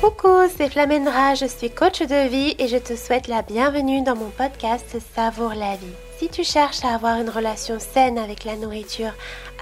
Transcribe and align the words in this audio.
Coucou, 0.00 0.48
c'est 0.56 0.68
Flamendra, 0.68 1.34
je 1.34 1.46
suis 1.46 1.70
coach 1.70 2.00
de 2.00 2.28
vie 2.28 2.56
et 2.58 2.66
je 2.66 2.76
te 2.76 2.96
souhaite 2.96 3.28
la 3.28 3.42
bienvenue 3.42 4.02
dans 4.02 4.16
mon 4.16 4.30
podcast 4.30 4.96
Savoure 5.14 5.54
la 5.54 5.76
vie. 5.76 5.86
Si 6.18 6.28
tu 6.28 6.42
cherches 6.42 6.84
à 6.84 6.94
avoir 6.94 7.20
une 7.20 7.30
relation 7.30 7.78
saine 7.78 8.18
avec 8.18 8.44
la 8.44 8.56
nourriture, 8.56 9.12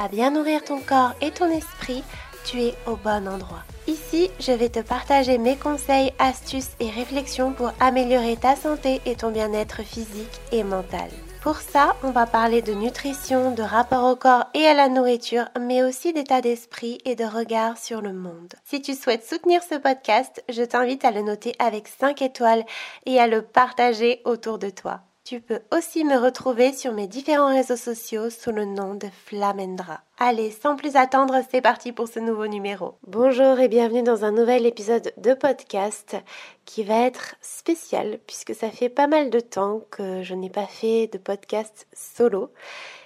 à 0.02 0.08
bien 0.08 0.30
nourrir 0.30 0.64
ton 0.64 0.80
corps 0.80 1.12
et 1.20 1.30
ton 1.30 1.50
esprit, 1.50 2.02
tu 2.44 2.62
es 2.62 2.74
au 2.86 2.96
bon 2.96 3.28
endroit. 3.28 3.64
Ici, 3.86 4.30
je 4.40 4.52
vais 4.52 4.70
te 4.70 4.80
partager 4.80 5.36
mes 5.36 5.56
conseils, 5.56 6.12
astuces 6.18 6.70
et 6.80 6.90
réflexions 6.90 7.52
pour 7.52 7.72
améliorer 7.80 8.36
ta 8.36 8.56
santé 8.56 9.00
et 9.04 9.16
ton 9.16 9.30
bien-être 9.30 9.82
physique 9.82 10.40
et 10.52 10.64
mental. 10.64 11.10
Pour 11.40 11.56
ça, 11.56 11.96
on 12.02 12.10
va 12.10 12.26
parler 12.26 12.60
de 12.60 12.74
nutrition, 12.74 13.52
de 13.52 13.62
rapport 13.62 14.04
au 14.04 14.14
corps 14.14 14.44
et 14.52 14.66
à 14.66 14.74
la 14.74 14.90
nourriture, 14.90 15.46
mais 15.58 15.82
aussi 15.82 16.12
d'état 16.12 16.42
d'esprit 16.42 16.98
et 17.06 17.16
de 17.16 17.24
regard 17.24 17.78
sur 17.78 18.02
le 18.02 18.12
monde. 18.12 18.52
Si 18.66 18.82
tu 18.82 18.92
souhaites 18.92 19.26
soutenir 19.26 19.62
ce 19.62 19.76
podcast, 19.76 20.44
je 20.50 20.62
t'invite 20.62 21.02
à 21.02 21.12
le 21.12 21.22
noter 21.22 21.54
avec 21.58 21.88
5 21.88 22.20
étoiles 22.20 22.64
et 23.06 23.18
à 23.18 23.26
le 23.26 23.40
partager 23.40 24.20
autour 24.26 24.58
de 24.58 24.68
toi. 24.68 25.00
Tu 25.30 25.40
peux 25.40 25.60
aussi 25.70 26.02
me 26.02 26.16
retrouver 26.16 26.72
sur 26.72 26.92
mes 26.92 27.06
différents 27.06 27.54
réseaux 27.54 27.76
sociaux 27.76 28.30
sous 28.30 28.50
le 28.50 28.64
nom 28.64 28.96
de 28.96 29.06
Flamendra. 29.26 30.00
Allez, 30.18 30.50
sans 30.50 30.74
plus 30.74 30.96
attendre, 30.96 31.36
c'est 31.48 31.60
parti 31.60 31.92
pour 31.92 32.08
ce 32.08 32.18
nouveau 32.18 32.48
numéro. 32.48 32.96
Bonjour 33.06 33.60
et 33.60 33.68
bienvenue 33.68 34.02
dans 34.02 34.24
un 34.24 34.32
nouvel 34.32 34.66
épisode 34.66 35.12
de 35.18 35.34
podcast 35.34 36.16
qui 36.64 36.82
va 36.82 37.06
être 37.06 37.36
spécial 37.42 38.18
puisque 38.26 38.56
ça 38.56 38.70
fait 38.70 38.88
pas 38.88 39.06
mal 39.06 39.30
de 39.30 39.38
temps 39.38 39.82
que 39.92 40.24
je 40.24 40.34
n'ai 40.34 40.50
pas 40.50 40.66
fait 40.66 41.06
de 41.06 41.18
podcast 41.18 41.86
solo 41.92 42.50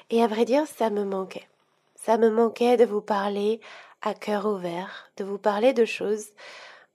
et 0.09 0.22
à 0.22 0.27
vrai 0.27 0.47
dire, 0.47 0.66
ça 0.66 0.88
me 0.88 1.05
manquait. 1.05 1.47
Ça 1.95 2.16
me 2.16 2.30
manquait 2.30 2.78
de 2.78 2.86
vous 2.86 3.02
parler 3.02 3.61
à 4.00 4.14
cœur 4.14 4.47
ouvert, 4.47 5.11
de 5.19 5.25
vous 5.25 5.36
parler 5.36 5.75
de 5.75 5.84
choses 5.84 6.28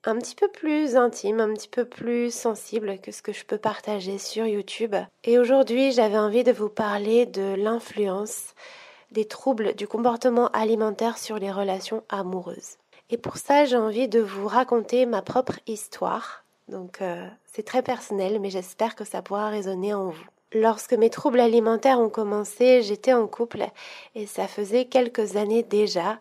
un 0.05 0.17
petit 0.17 0.35
peu 0.35 0.47
plus 0.47 0.95
intime, 0.95 1.39
un 1.39 1.53
petit 1.53 1.67
peu 1.67 1.85
plus 1.85 2.33
sensible 2.33 2.99
que 2.99 3.11
ce 3.11 3.21
que 3.21 3.33
je 3.33 3.45
peux 3.45 3.57
partager 3.57 4.17
sur 4.17 4.45
YouTube. 4.45 4.95
Et 5.23 5.37
aujourd'hui, 5.37 5.91
j'avais 5.91 6.17
envie 6.17 6.43
de 6.43 6.51
vous 6.51 6.69
parler 6.69 7.25
de 7.25 7.55
l'influence 7.55 8.53
des 9.11 9.25
troubles 9.25 9.75
du 9.75 9.87
comportement 9.87 10.47
alimentaire 10.49 11.17
sur 11.17 11.37
les 11.37 11.51
relations 11.51 12.03
amoureuses. 12.09 12.77
Et 13.09 13.17
pour 13.17 13.37
ça, 13.37 13.65
j'ai 13.65 13.75
envie 13.75 14.07
de 14.07 14.19
vous 14.19 14.47
raconter 14.47 15.05
ma 15.05 15.21
propre 15.21 15.59
histoire. 15.67 16.43
Donc 16.67 17.01
euh, 17.01 17.27
c'est 17.45 17.65
très 17.65 17.81
personnel, 17.81 18.39
mais 18.39 18.51
j'espère 18.51 18.95
que 18.95 19.03
ça 19.03 19.21
pourra 19.21 19.49
résonner 19.49 19.93
en 19.93 20.09
vous. 20.09 20.27
Lorsque 20.53 20.93
mes 20.93 21.09
troubles 21.09 21.39
alimentaires 21.39 21.99
ont 21.99 22.09
commencé, 22.09 22.81
j'étais 22.81 23.13
en 23.13 23.27
couple 23.27 23.65
et 24.15 24.25
ça 24.25 24.47
faisait 24.47 24.85
quelques 24.85 25.35
années 25.35 25.63
déjà 25.63 26.19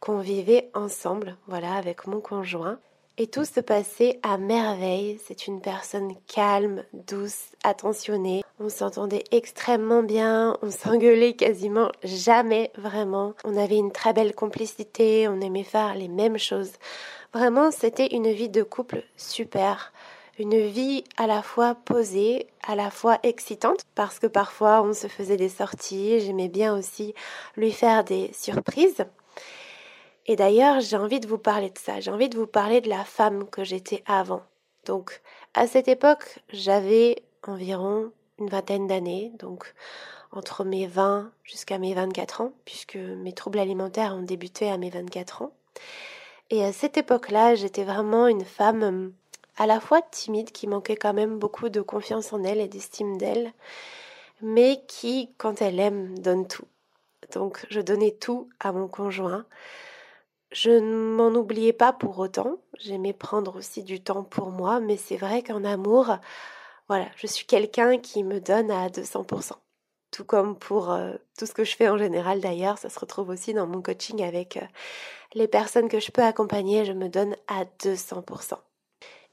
qu'on 0.00 0.18
vivait 0.18 0.70
ensemble, 0.74 1.36
voilà, 1.46 1.74
avec 1.74 2.06
mon 2.06 2.20
conjoint. 2.20 2.78
Et 3.20 3.26
tout 3.26 3.44
se 3.44 3.58
passait 3.58 4.20
à 4.22 4.38
merveille. 4.38 5.18
C'est 5.26 5.48
une 5.48 5.60
personne 5.60 6.14
calme, 6.28 6.84
douce, 6.92 7.46
attentionnée. 7.64 8.44
On 8.60 8.68
s'entendait 8.68 9.24
extrêmement 9.32 10.04
bien, 10.04 10.56
on 10.62 10.70
s'engueulait 10.70 11.32
quasiment 11.32 11.90
jamais 12.04 12.70
vraiment. 12.78 13.34
On 13.44 13.56
avait 13.56 13.76
une 13.76 13.90
très 13.90 14.12
belle 14.12 14.36
complicité, 14.36 15.26
on 15.26 15.40
aimait 15.40 15.64
faire 15.64 15.96
les 15.96 16.06
mêmes 16.06 16.38
choses. 16.38 16.70
Vraiment, 17.34 17.72
c'était 17.72 18.06
une 18.06 18.30
vie 18.30 18.50
de 18.50 18.62
couple 18.62 19.02
super. 19.16 19.92
Une 20.38 20.68
vie 20.68 21.02
à 21.16 21.26
la 21.26 21.42
fois 21.42 21.74
posée, 21.74 22.46
à 22.64 22.76
la 22.76 22.92
fois 22.92 23.18
excitante, 23.24 23.80
parce 23.96 24.20
que 24.20 24.28
parfois 24.28 24.82
on 24.82 24.92
se 24.92 25.08
faisait 25.08 25.36
des 25.36 25.48
sorties, 25.48 26.20
j'aimais 26.20 26.48
bien 26.48 26.78
aussi 26.78 27.14
lui 27.56 27.72
faire 27.72 28.04
des 28.04 28.30
surprises. 28.32 29.04
Et 30.28 30.36
d'ailleurs, 30.36 30.80
j'ai 30.80 30.96
envie 30.96 31.20
de 31.20 31.26
vous 31.26 31.38
parler 31.38 31.70
de 31.70 31.78
ça. 31.78 32.00
J'ai 32.00 32.10
envie 32.10 32.28
de 32.28 32.36
vous 32.36 32.46
parler 32.46 32.82
de 32.82 32.88
la 32.88 33.04
femme 33.04 33.48
que 33.48 33.64
j'étais 33.64 34.04
avant. 34.06 34.42
Donc, 34.84 35.22
à 35.54 35.66
cette 35.66 35.88
époque, 35.88 36.38
j'avais 36.50 37.22
environ 37.46 38.12
une 38.38 38.50
vingtaine 38.50 38.86
d'années, 38.86 39.32
donc 39.38 39.74
entre 40.30 40.64
mes 40.64 40.86
20 40.86 41.32
jusqu'à 41.44 41.78
mes 41.78 41.94
24 41.94 42.42
ans, 42.42 42.52
puisque 42.66 42.96
mes 42.96 43.32
troubles 43.32 43.58
alimentaires 43.58 44.14
ont 44.14 44.22
débuté 44.22 44.70
à 44.70 44.76
mes 44.76 44.90
24 44.90 45.42
ans. 45.42 45.52
Et 46.50 46.62
à 46.62 46.72
cette 46.72 46.98
époque-là, 46.98 47.54
j'étais 47.54 47.84
vraiment 47.84 48.26
une 48.26 48.44
femme 48.44 48.82
euh, 48.82 49.08
à 49.56 49.66
la 49.66 49.80
fois 49.80 50.02
timide, 50.02 50.52
qui 50.52 50.66
manquait 50.66 50.96
quand 50.96 51.14
même 51.14 51.38
beaucoup 51.38 51.68
de 51.68 51.80
confiance 51.80 52.32
en 52.32 52.44
elle 52.44 52.60
et 52.60 52.68
d'estime 52.68 53.18
d'elle, 53.18 53.52
mais 54.40 54.82
qui, 54.86 55.30
quand 55.36 55.60
elle 55.62 55.80
aime, 55.80 56.18
donne 56.18 56.46
tout. 56.46 56.66
Donc 57.32 57.66
je 57.70 57.80
donnais 57.80 58.12
tout 58.12 58.48
à 58.60 58.72
mon 58.72 58.88
conjoint. 58.88 59.44
Je 60.50 60.70
ne 60.70 61.14
m'en 61.14 61.28
oubliais 61.28 61.74
pas 61.74 61.92
pour 61.92 62.18
autant, 62.18 62.56
j'aimais 62.78 63.12
prendre 63.12 63.56
aussi 63.56 63.82
du 63.82 64.00
temps 64.00 64.24
pour 64.24 64.50
moi, 64.50 64.80
mais 64.80 64.96
c'est 64.96 65.18
vrai 65.18 65.42
qu'en 65.42 65.62
amour, 65.62 66.16
voilà, 66.88 67.06
je 67.16 67.26
suis 67.26 67.44
quelqu'un 67.44 67.98
qui 67.98 68.24
me 68.24 68.40
donne 68.40 68.70
à 68.70 68.88
200%. 68.88 69.52
Tout 70.10 70.24
comme 70.24 70.56
pour 70.56 70.90
euh, 70.90 71.12
tout 71.38 71.44
ce 71.44 71.52
que 71.52 71.64
je 71.64 71.76
fais 71.76 71.90
en 71.90 71.98
général 71.98 72.40
d'ailleurs, 72.40 72.78
ça 72.78 72.88
se 72.88 72.98
retrouve 72.98 73.28
aussi 73.28 73.52
dans 73.52 73.66
mon 73.66 73.82
coaching 73.82 74.22
avec 74.22 74.56
euh, 74.56 74.64
les 75.34 75.48
personnes 75.48 75.90
que 75.90 76.00
je 76.00 76.10
peux 76.10 76.22
accompagner, 76.22 76.86
je 76.86 76.92
me 76.92 77.10
donne 77.10 77.36
à 77.46 77.64
200%. 77.82 78.54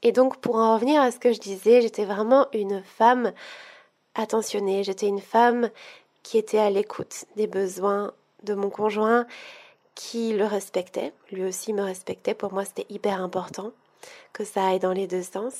Et 0.01 0.11
donc 0.11 0.41
pour 0.41 0.57
en 0.57 0.75
revenir 0.75 1.01
à 1.01 1.11
ce 1.11 1.19
que 1.19 1.31
je 1.31 1.39
disais, 1.39 1.81
j'étais 1.81 2.03
vraiment 2.03 2.47
une 2.51 2.83
femme 2.83 3.31
attentionnée, 4.15 4.83
j'étais 4.83 5.07
une 5.07 5.21
femme 5.21 5.69
qui 6.23 6.37
était 6.37 6.59
à 6.59 6.69
l'écoute 6.69 7.23
des 7.37 7.47
besoins 7.47 8.11
de 8.43 8.53
mon 8.53 8.69
conjoint 8.69 9.25
qui 9.95 10.33
le 10.33 10.45
respectait, 10.45 11.13
lui 11.31 11.43
aussi 11.45 11.73
me 11.73 11.81
respectait, 11.81 12.33
pour 12.33 12.53
moi 12.53 12.65
c'était 12.65 12.85
hyper 12.89 13.21
important 13.21 13.71
que 14.33 14.43
ça 14.43 14.67
aille 14.67 14.79
dans 14.79 14.93
les 14.93 15.07
deux 15.07 15.23
sens, 15.23 15.55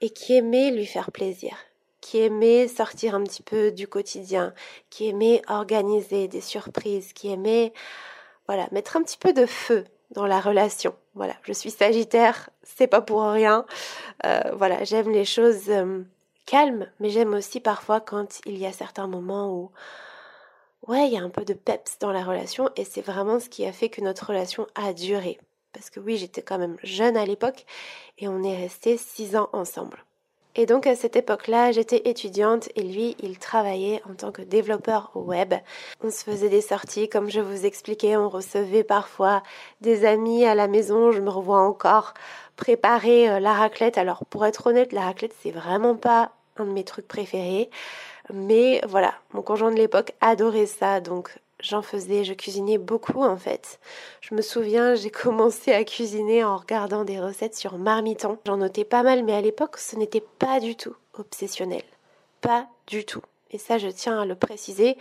et 0.00 0.10
qui 0.10 0.34
aimait 0.34 0.70
lui 0.70 0.86
faire 0.86 1.10
plaisir, 1.10 1.56
qui 2.00 2.18
aimait 2.18 2.68
sortir 2.68 3.14
un 3.14 3.24
petit 3.24 3.42
peu 3.42 3.72
du 3.72 3.88
quotidien, 3.88 4.54
qui 4.90 5.08
aimait 5.08 5.42
organiser 5.48 6.28
des 6.28 6.40
surprises, 6.40 7.12
qui 7.12 7.32
aimait 7.32 7.72
voilà, 8.46 8.68
mettre 8.70 8.96
un 8.96 9.02
petit 9.02 9.18
peu 9.18 9.32
de 9.32 9.46
feu 9.46 9.84
dans 10.12 10.26
la 10.26 10.40
relation. 10.40 10.94
Voilà, 11.14 11.34
je 11.42 11.52
suis 11.52 11.70
Sagittaire, 11.70 12.50
c'est 12.62 12.86
pas 12.86 13.00
pour 13.00 13.22
rien. 13.22 13.66
Euh, 14.24 14.40
voilà, 14.54 14.84
j'aime 14.84 15.10
les 15.10 15.24
choses 15.24 15.68
euh, 15.68 16.02
calmes, 16.46 16.86
mais 17.00 17.10
j'aime 17.10 17.34
aussi 17.34 17.60
parfois 17.60 18.00
quand 18.00 18.40
il 18.46 18.56
y 18.56 18.66
a 18.66 18.72
certains 18.72 19.06
moments 19.06 19.52
où 19.52 19.70
ouais, 20.86 21.06
il 21.06 21.12
y 21.12 21.18
a 21.18 21.22
un 21.22 21.30
peu 21.30 21.44
de 21.44 21.54
peps 21.54 21.98
dans 21.98 22.12
la 22.12 22.24
relation 22.24 22.70
et 22.76 22.84
c'est 22.84 23.02
vraiment 23.02 23.40
ce 23.40 23.48
qui 23.48 23.66
a 23.66 23.72
fait 23.72 23.88
que 23.88 24.00
notre 24.00 24.26
relation 24.26 24.66
a 24.74 24.92
duré. 24.92 25.38
Parce 25.72 25.90
que 25.90 26.00
oui, 26.00 26.16
j'étais 26.16 26.42
quand 26.42 26.58
même 26.58 26.76
jeune 26.82 27.16
à 27.16 27.26
l'époque 27.26 27.64
et 28.18 28.28
on 28.28 28.42
est 28.42 28.56
resté 28.56 28.96
six 28.96 29.36
ans 29.36 29.48
ensemble. 29.52 30.04
Et 30.54 30.66
donc 30.66 30.88
à 30.88 30.96
cette 30.96 31.14
époque-là, 31.14 31.70
j'étais 31.70 32.08
étudiante 32.08 32.68
et 32.74 32.82
lui, 32.82 33.16
il 33.20 33.38
travaillait 33.38 34.02
en 34.10 34.14
tant 34.14 34.32
que 34.32 34.42
développeur 34.42 35.12
web. 35.14 35.54
On 36.02 36.10
se 36.10 36.24
faisait 36.24 36.48
des 36.48 36.62
sorties, 36.62 37.08
comme 37.08 37.30
je 37.30 37.40
vous 37.40 37.64
expliquais, 37.64 38.16
on 38.16 38.28
recevait 38.28 38.82
parfois 38.82 39.42
des 39.80 40.04
amis 40.04 40.44
à 40.46 40.56
la 40.56 40.66
maison, 40.66 41.12
je 41.12 41.20
me 41.20 41.30
revois 41.30 41.60
encore 41.60 42.12
préparer 42.56 43.30
euh, 43.30 43.38
la 43.38 43.52
raclette. 43.52 43.98
Alors 43.98 44.24
pour 44.26 44.44
être 44.46 44.66
honnête, 44.66 44.92
la 44.92 45.02
raclette, 45.02 45.34
c'est 45.42 45.52
vraiment 45.52 45.94
pas 45.94 46.32
un 46.56 46.64
de 46.64 46.72
mes 46.72 46.84
trucs 46.84 47.06
préférés. 47.06 47.70
Mais 48.32 48.80
voilà, 48.86 49.14
mon 49.32 49.42
conjoint 49.42 49.70
de 49.70 49.76
l'époque 49.76 50.12
adorait 50.20 50.66
ça, 50.66 51.00
donc 51.00 51.38
j'en 51.60 51.82
faisais, 51.82 52.24
je 52.24 52.34
cuisinais 52.34 52.78
beaucoup 52.78 53.22
en 53.22 53.36
fait. 53.36 53.80
Je 54.20 54.34
me 54.34 54.42
souviens, 54.42 54.94
j'ai 54.94 55.10
commencé 55.24 55.72
à 55.72 55.84
cuisiner 55.84 56.44
en 56.44 56.56
regardant 56.56 57.04
des 57.04 57.20
recettes 57.20 57.56
sur 57.56 57.78
Marmiton. 57.78 58.38
J'en 58.46 58.58
notais 58.58 58.84
pas 58.84 59.02
mal, 59.02 59.24
mais 59.24 59.34
à 59.34 59.40
l'époque, 59.40 59.78
ce 59.78 59.96
n'était 59.96 60.24
pas 60.38 60.60
du 60.60 60.76
tout 60.76 60.94
obsessionnel. 61.14 61.82
Pas 62.40 62.66
du 62.86 63.04
tout. 63.04 63.22
Et 63.50 63.58
ça, 63.58 63.78
je 63.78 63.88
tiens 63.88 64.20
à 64.20 64.26
le 64.26 64.34
préciser. 64.34 64.96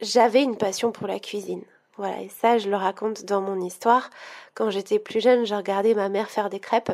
J'avais 0.00 0.42
une 0.42 0.56
passion 0.56 0.90
pour 0.90 1.06
la 1.06 1.20
cuisine. 1.20 1.62
Voilà, 1.96 2.22
et 2.22 2.28
ça, 2.28 2.58
je 2.58 2.68
le 2.68 2.76
raconte 2.76 3.24
dans 3.24 3.40
mon 3.40 3.60
histoire. 3.60 4.10
Quand 4.54 4.70
j'étais 4.70 4.98
plus 4.98 5.20
jeune, 5.20 5.44
je 5.44 5.54
regardais 5.54 5.94
ma 5.94 6.08
mère 6.08 6.30
faire 6.30 6.50
des 6.50 6.58
crêpes 6.58 6.92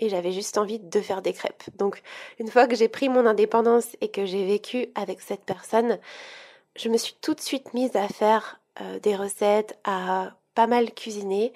et 0.00 0.08
j'avais 0.08 0.32
juste 0.32 0.58
envie 0.58 0.80
de 0.80 1.00
faire 1.00 1.22
des 1.22 1.32
crêpes. 1.32 1.62
Donc 1.76 2.02
une 2.40 2.48
fois 2.48 2.66
que 2.66 2.74
j'ai 2.74 2.88
pris 2.88 3.08
mon 3.08 3.26
indépendance 3.26 3.96
et 4.00 4.08
que 4.08 4.26
j'ai 4.26 4.44
vécu 4.44 4.88
avec 4.94 5.20
cette 5.20 5.44
personne, 5.44 5.98
je 6.76 6.88
me 6.88 6.96
suis 6.96 7.14
tout 7.20 7.34
de 7.34 7.40
suite 7.40 7.74
mise 7.74 7.94
à 7.94 8.08
faire 8.08 8.58
euh, 8.80 8.98
des 8.98 9.14
recettes, 9.14 9.78
à 9.84 10.32
pas 10.54 10.66
mal 10.66 10.92
cuisiner. 10.92 11.52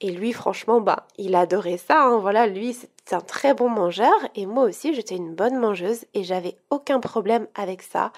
Et 0.00 0.10
lui, 0.10 0.32
franchement, 0.32 0.80
bah, 0.80 1.06
il 1.18 1.34
adorait 1.34 1.78
ça. 1.78 2.04
Hein. 2.04 2.18
Voilà, 2.18 2.46
lui, 2.46 2.74
c'est 2.74 3.14
un 3.14 3.20
très 3.20 3.54
bon 3.54 3.68
mangeur. 3.68 4.12
Et 4.34 4.44
moi 4.44 4.64
aussi, 4.64 4.92
j'étais 4.92 5.16
une 5.16 5.34
bonne 5.34 5.58
mangeuse 5.58 6.04
et 6.14 6.24
j'avais 6.24 6.56
aucun 6.70 7.00
problème 7.00 7.46
avec 7.54 7.82
ça. 7.82 8.12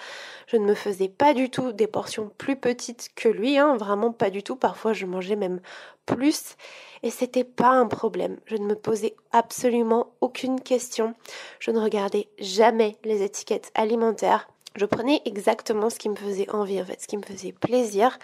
Je 0.47 0.57
ne 0.57 0.65
me 0.65 0.73
faisais 0.73 1.07
pas 1.07 1.33
du 1.33 1.49
tout 1.49 1.71
des 1.71 1.87
portions 1.87 2.31
plus 2.37 2.55
petites 2.57 3.11
que 3.15 3.29
lui, 3.29 3.57
hein. 3.57 3.77
vraiment 3.77 4.11
pas 4.11 4.29
du 4.29 4.43
tout. 4.43 4.55
Parfois, 4.55 4.93
je 4.93 5.05
mangeais 5.05 5.35
même 5.35 5.61
plus. 6.07 6.55
Et 7.03 7.11
c'était 7.11 7.43
pas 7.43 7.69
un 7.69 7.85
problème. 7.85 8.39
Je 8.45 8.55
ne 8.55 8.65
me 8.65 8.73
posais 8.73 9.15
absolument 9.31 10.13
aucune 10.21 10.59
question. 10.59 11.13
Je 11.59 11.69
ne 11.69 11.79
regardais 11.79 12.27
jamais 12.39 12.97
les 13.03 13.21
étiquettes 13.21 13.71
alimentaires. 13.75 14.49
Je 14.75 14.85
prenais 14.85 15.21
exactement 15.25 15.91
ce 15.91 15.99
qui 15.99 16.09
me 16.09 16.15
faisait 16.15 16.49
envie, 16.49 16.81
en 16.81 16.85
fait, 16.85 16.99
ce 16.99 17.07
qui 17.07 17.17
me 17.17 17.23
faisait 17.23 17.51
plaisir. 17.51 18.17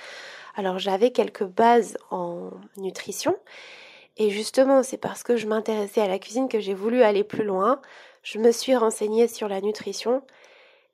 Alors 0.55 0.77
j'avais 0.77 1.11
quelques 1.11 1.45
bases 1.45 1.97
en 2.11 2.51
nutrition 2.77 3.35
et 4.17 4.29
justement 4.29 4.83
c'est 4.83 4.97
parce 4.97 5.23
que 5.23 5.35
je 5.35 5.47
m'intéressais 5.47 6.01
à 6.01 6.07
la 6.07 6.19
cuisine 6.19 6.47
que 6.47 6.59
j'ai 6.59 6.75
voulu 6.75 7.01
aller 7.01 7.23
plus 7.23 7.43
loin. 7.43 7.81
Je 8.21 8.37
me 8.37 8.51
suis 8.51 8.75
renseignée 8.75 9.27
sur 9.27 9.47
la 9.47 9.61
nutrition 9.61 10.21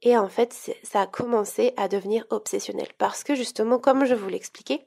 et 0.02 0.18
en 0.18 0.30
fait 0.30 0.74
ça 0.84 1.02
a 1.02 1.08
commencé 1.08 1.74
à 1.76 1.90
devenir 1.90 2.26
obsessionnel 2.30 2.88
parce 2.98 3.26
que 3.26 3.36
justement 3.36 3.80
comme 3.80 4.06
je 4.06 4.16
vous 4.16 4.30
l'expliquais, 4.30 4.86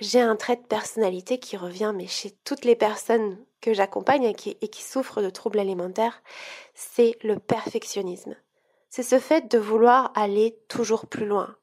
j'ai 0.00 0.20
un 0.20 0.36
trait 0.36 0.56
de 0.56 0.62
personnalité 0.62 1.38
qui 1.38 1.56
revient 1.56 1.92
mais 1.94 2.06
chez 2.06 2.30
toutes 2.44 2.64
les 2.64 2.76
personnes 2.76 3.38
que 3.60 3.74
j'accompagne 3.74 4.24
et 4.24 4.34
qui, 4.34 4.82
souffrent 4.82 5.22
de 5.22 5.30
troubles 5.30 5.58
alimentaires, 5.58 6.22
c'est 6.74 7.18
le 7.22 7.38
perfectionnisme. 7.38 8.34
C'est 8.88 9.02
ce 9.02 9.18
fait 9.18 9.50
de 9.50 9.58
vouloir 9.58 10.12
aller 10.14 10.58
toujours 10.68 11.06
plus 11.06 11.26
loin, 11.26 11.54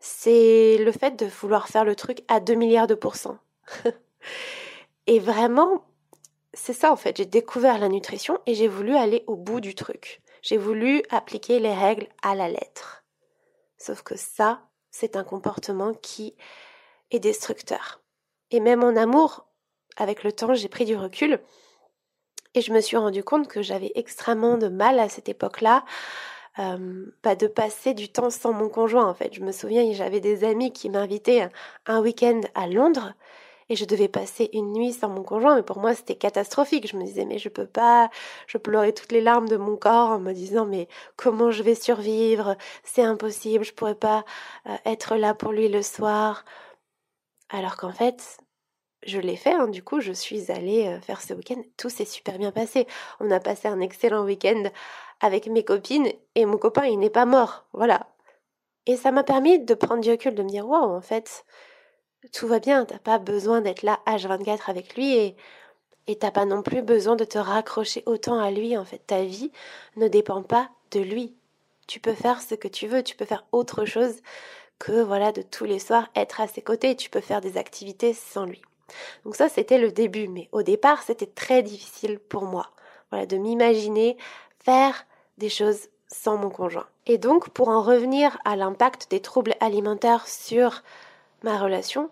c'est 0.00 0.78
le 0.78 0.92
fait 0.92 1.16
de 1.16 1.26
vouloir 1.26 1.68
faire 1.68 1.84
le 1.84 1.94
truc 1.94 2.22
à 2.28 2.40
2 2.40 2.54
milliards 2.54 2.86
de 2.86 2.94
pourcents. 2.94 3.38
et 5.06 5.20
vraiment, 5.20 5.84
c'est 6.52 6.72
ça 6.72 6.92
en 6.92 6.96
fait, 6.96 7.16
j'ai 7.16 7.26
découvert 7.26 7.78
la 7.78 7.88
nutrition 7.88 8.38
et 8.46 8.54
j'ai 8.54 8.68
voulu 8.68 8.96
aller 8.96 9.24
au 9.26 9.36
bout 9.36 9.60
du 9.60 9.74
truc. 9.74 10.20
J'ai 10.42 10.56
voulu 10.56 11.02
appliquer 11.10 11.60
les 11.60 11.74
règles 11.74 12.08
à 12.22 12.34
la 12.34 12.48
lettre. 12.48 13.04
Sauf 13.78 14.02
que 14.02 14.16
ça, 14.16 14.62
c'est 14.90 15.16
un 15.16 15.24
comportement 15.24 15.94
qui 15.94 16.34
est 17.10 17.20
destructeur. 17.20 18.00
Et 18.50 18.60
même 18.60 18.82
en 18.82 18.96
amour, 18.96 19.46
avec 19.96 20.24
le 20.24 20.32
temps, 20.32 20.54
j'ai 20.54 20.68
pris 20.68 20.84
du 20.84 20.96
recul 20.96 21.40
et 22.54 22.60
je 22.60 22.72
me 22.72 22.80
suis 22.80 22.96
rendu 22.96 23.22
compte 23.22 23.48
que 23.48 23.62
j'avais 23.62 23.92
extrêmement 23.94 24.58
de 24.58 24.68
mal 24.68 24.98
à 24.98 25.08
cette 25.08 25.28
époque-là 25.28 25.84
euh, 26.58 27.06
bah, 27.22 27.36
de 27.36 27.46
passer 27.46 27.94
du 27.94 28.08
temps 28.08 28.30
sans 28.30 28.52
mon 28.52 28.68
conjoint 28.68 29.06
en 29.06 29.14
fait. 29.14 29.32
Je 29.34 29.40
me 29.40 29.52
souviens, 29.52 29.92
j'avais 29.92 30.20
des 30.20 30.42
amis 30.44 30.72
qui 30.72 30.90
m'invitaient 30.90 31.48
un, 31.86 32.00
week-end 32.00 32.40
à 32.54 32.66
Londres 32.66 33.14
et 33.68 33.76
je 33.76 33.84
devais 33.84 34.08
passer 34.08 34.50
une 34.52 34.72
nuit 34.72 34.92
sans 34.92 35.08
mon 35.08 35.22
conjoint, 35.22 35.54
mais 35.54 35.62
pour 35.62 35.78
moi 35.78 35.94
c'était 35.94 36.16
catastrophique. 36.16 36.88
Je 36.88 36.96
me 36.96 37.04
disais 37.04 37.24
mais 37.24 37.38
je 37.38 37.48
peux 37.48 37.66
pas, 37.66 38.10
je 38.48 38.58
pleurais 38.58 38.92
toutes 38.92 39.12
les 39.12 39.20
larmes 39.20 39.48
de 39.48 39.56
mon 39.56 39.76
corps 39.76 40.10
en 40.10 40.18
me 40.18 40.32
disant 40.32 40.66
mais 40.66 40.88
comment 41.16 41.52
je 41.52 41.62
vais 41.62 41.76
survivre, 41.76 42.56
c'est 42.82 43.02
impossible, 43.02 43.64
je 43.64 43.72
pourrais 43.72 43.94
pas 43.94 44.24
euh, 44.66 44.74
être 44.86 45.14
là 45.14 45.34
pour 45.34 45.52
lui 45.52 45.68
le 45.68 45.82
soir. 45.82 46.44
Alors 47.50 47.76
qu'en 47.76 47.92
fait, 47.92 48.38
je 49.04 49.18
l'ai 49.18 49.36
fait, 49.36 49.52
hein, 49.52 49.68
du 49.68 49.82
coup, 49.82 50.00
je 50.00 50.12
suis 50.12 50.50
allée 50.50 50.86
euh, 50.86 51.00
faire 51.00 51.20
ce 51.20 51.34
week-end. 51.34 51.62
Tout 51.76 51.90
s'est 51.90 52.04
super 52.04 52.38
bien 52.38 52.52
passé. 52.52 52.86
On 53.18 53.30
a 53.30 53.40
passé 53.40 53.68
un 53.68 53.80
excellent 53.80 54.24
week-end 54.24 54.64
avec 55.20 55.46
mes 55.46 55.64
copines 55.64 56.08
et 56.34 56.44
mon 56.46 56.58
copain, 56.58 56.86
il 56.86 56.98
n'est 56.98 57.10
pas 57.10 57.26
mort. 57.26 57.66
Voilà. 57.72 58.06
Et 58.86 58.96
ça 58.96 59.10
m'a 59.10 59.24
permis 59.24 59.58
de 59.58 59.74
prendre 59.74 60.00
du 60.00 60.10
recul, 60.10 60.34
de 60.34 60.42
me 60.42 60.48
dire, 60.48 60.66
wow, 60.66 60.94
en 60.94 61.00
fait, 61.00 61.44
tout 62.32 62.46
va 62.46 62.60
bien. 62.60 62.84
T'as 62.84 62.98
pas 62.98 63.18
besoin 63.18 63.60
d'être 63.60 63.82
là 63.82 64.00
H24 64.06 64.70
avec 64.70 64.94
lui 64.96 65.14
et, 65.16 65.36
et 66.06 66.16
t'as 66.16 66.30
pas 66.30 66.44
non 66.44 66.62
plus 66.62 66.82
besoin 66.82 67.16
de 67.16 67.24
te 67.24 67.38
raccrocher 67.38 68.02
autant 68.06 68.38
à 68.38 68.50
lui. 68.50 68.76
En 68.76 68.84
fait, 68.84 69.02
ta 69.06 69.22
vie 69.22 69.50
ne 69.96 70.08
dépend 70.08 70.42
pas 70.42 70.70
de 70.92 71.00
lui. 71.00 71.34
Tu 71.86 72.00
peux 72.00 72.14
faire 72.14 72.40
ce 72.40 72.54
que 72.54 72.68
tu 72.68 72.86
veux. 72.86 73.02
Tu 73.02 73.16
peux 73.16 73.24
faire 73.24 73.46
autre 73.52 73.84
chose 73.84 74.16
que, 74.80 75.00
voilà, 75.02 75.30
de 75.30 75.42
tous 75.42 75.64
les 75.64 75.78
soirs 75.78 76.08
être 76.16 76.40
à 76.40 76.48
ses 76.48 76.62
côtés. 76.62 76.96
Tu 76.96 77.10
peux 77.10 77.20
faire 77.20 77.40
des 77.40 77.56
activités 77.56 78.14
sans 78.14 78.46
lui. 78.46 78.62
Donc 79.24 79.36
ça, 79.36 79.48
c'était 79.48 79.78
le 79.78 79.92
début, 79.92 80.26
mais 80.26 80.48
au 80.50 80.62
départ, 80.62 81.04
c'était 81.04 81.26
très 81.26 81.62
difficile 81.62 82.18
pour 82.18 82.42
moi. 82.42 82.70
Voilà, 83.10 83.26
de 83.26 83.36
m'imaginer 83.36 84.16
faire 84.64 85.06
des 85.38 85.48
choses 85.48 85.88
sans 86.08 86.36
mon 86.36 86.50
conjoint. 86.50 86.86
Et 87.06 87.18
donc, 87.18 87.50
pour 87.50 87.68
en 87.68 87.82
revenir 87.82 88.38
à 88.44 88.56
l'impact 88.56 89.10
des 89.10 89.20
troubles 89.20 89.54
alimentaires 89.60 90.26
sur 90.26 90.82
ma 91.44 91.58
relation, 91.58 92.10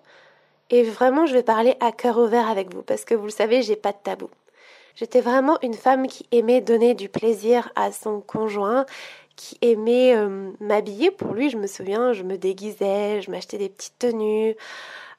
et 0.71 0.83
vraiment, 0.83 1.27
je 1.27 1.33
vais 1.33 1.43
parler 1.43 1.77
à 1.81 1.93
cœur 1.93 2.19
ouvert 2.19 2.49
avec 2.49 2.73
vous, 2.75 2.83
parce 2.83 3.05
que 3.05 3.15
vous 3.15 3.25
le 3.25 3.31
savez, 3.31 3.63
j'ai 3.63 3.77
pas 3.77 3.93
de 3.93 3.99
tabou. 4.03 4.29
J'étais 4.95 5.21
vraiment 5.21 5.59
une 5.63 5.75
femme 5.75 6.07
qui 6.07 6.27
aimait 6.33 6.61
donner 6.61 6.95
du 6.95 7.09
plaisir 7.09 7.71
à 7.77 7.93
son 7.93 8.21
conjoint, 8.21 8.85
qui 9.39 9.57
aimait 9.63 10.17
euh, 10.17 10.51
m'habiller 10.61 11.11
pour 11.13 11.33
lui. 11.33 11.49
Je 11.49 11.57
me 11.57 11.69
souviens, 11.69 12.13
je 12.13 12.25
me 12.25 12.37
déguisais, 12.37 13.23
je 13.23 13.31
m'achetais 13.31 13.57
des 13.57 13.69
petites 13.69 13.99
tenues, 13.99 14.57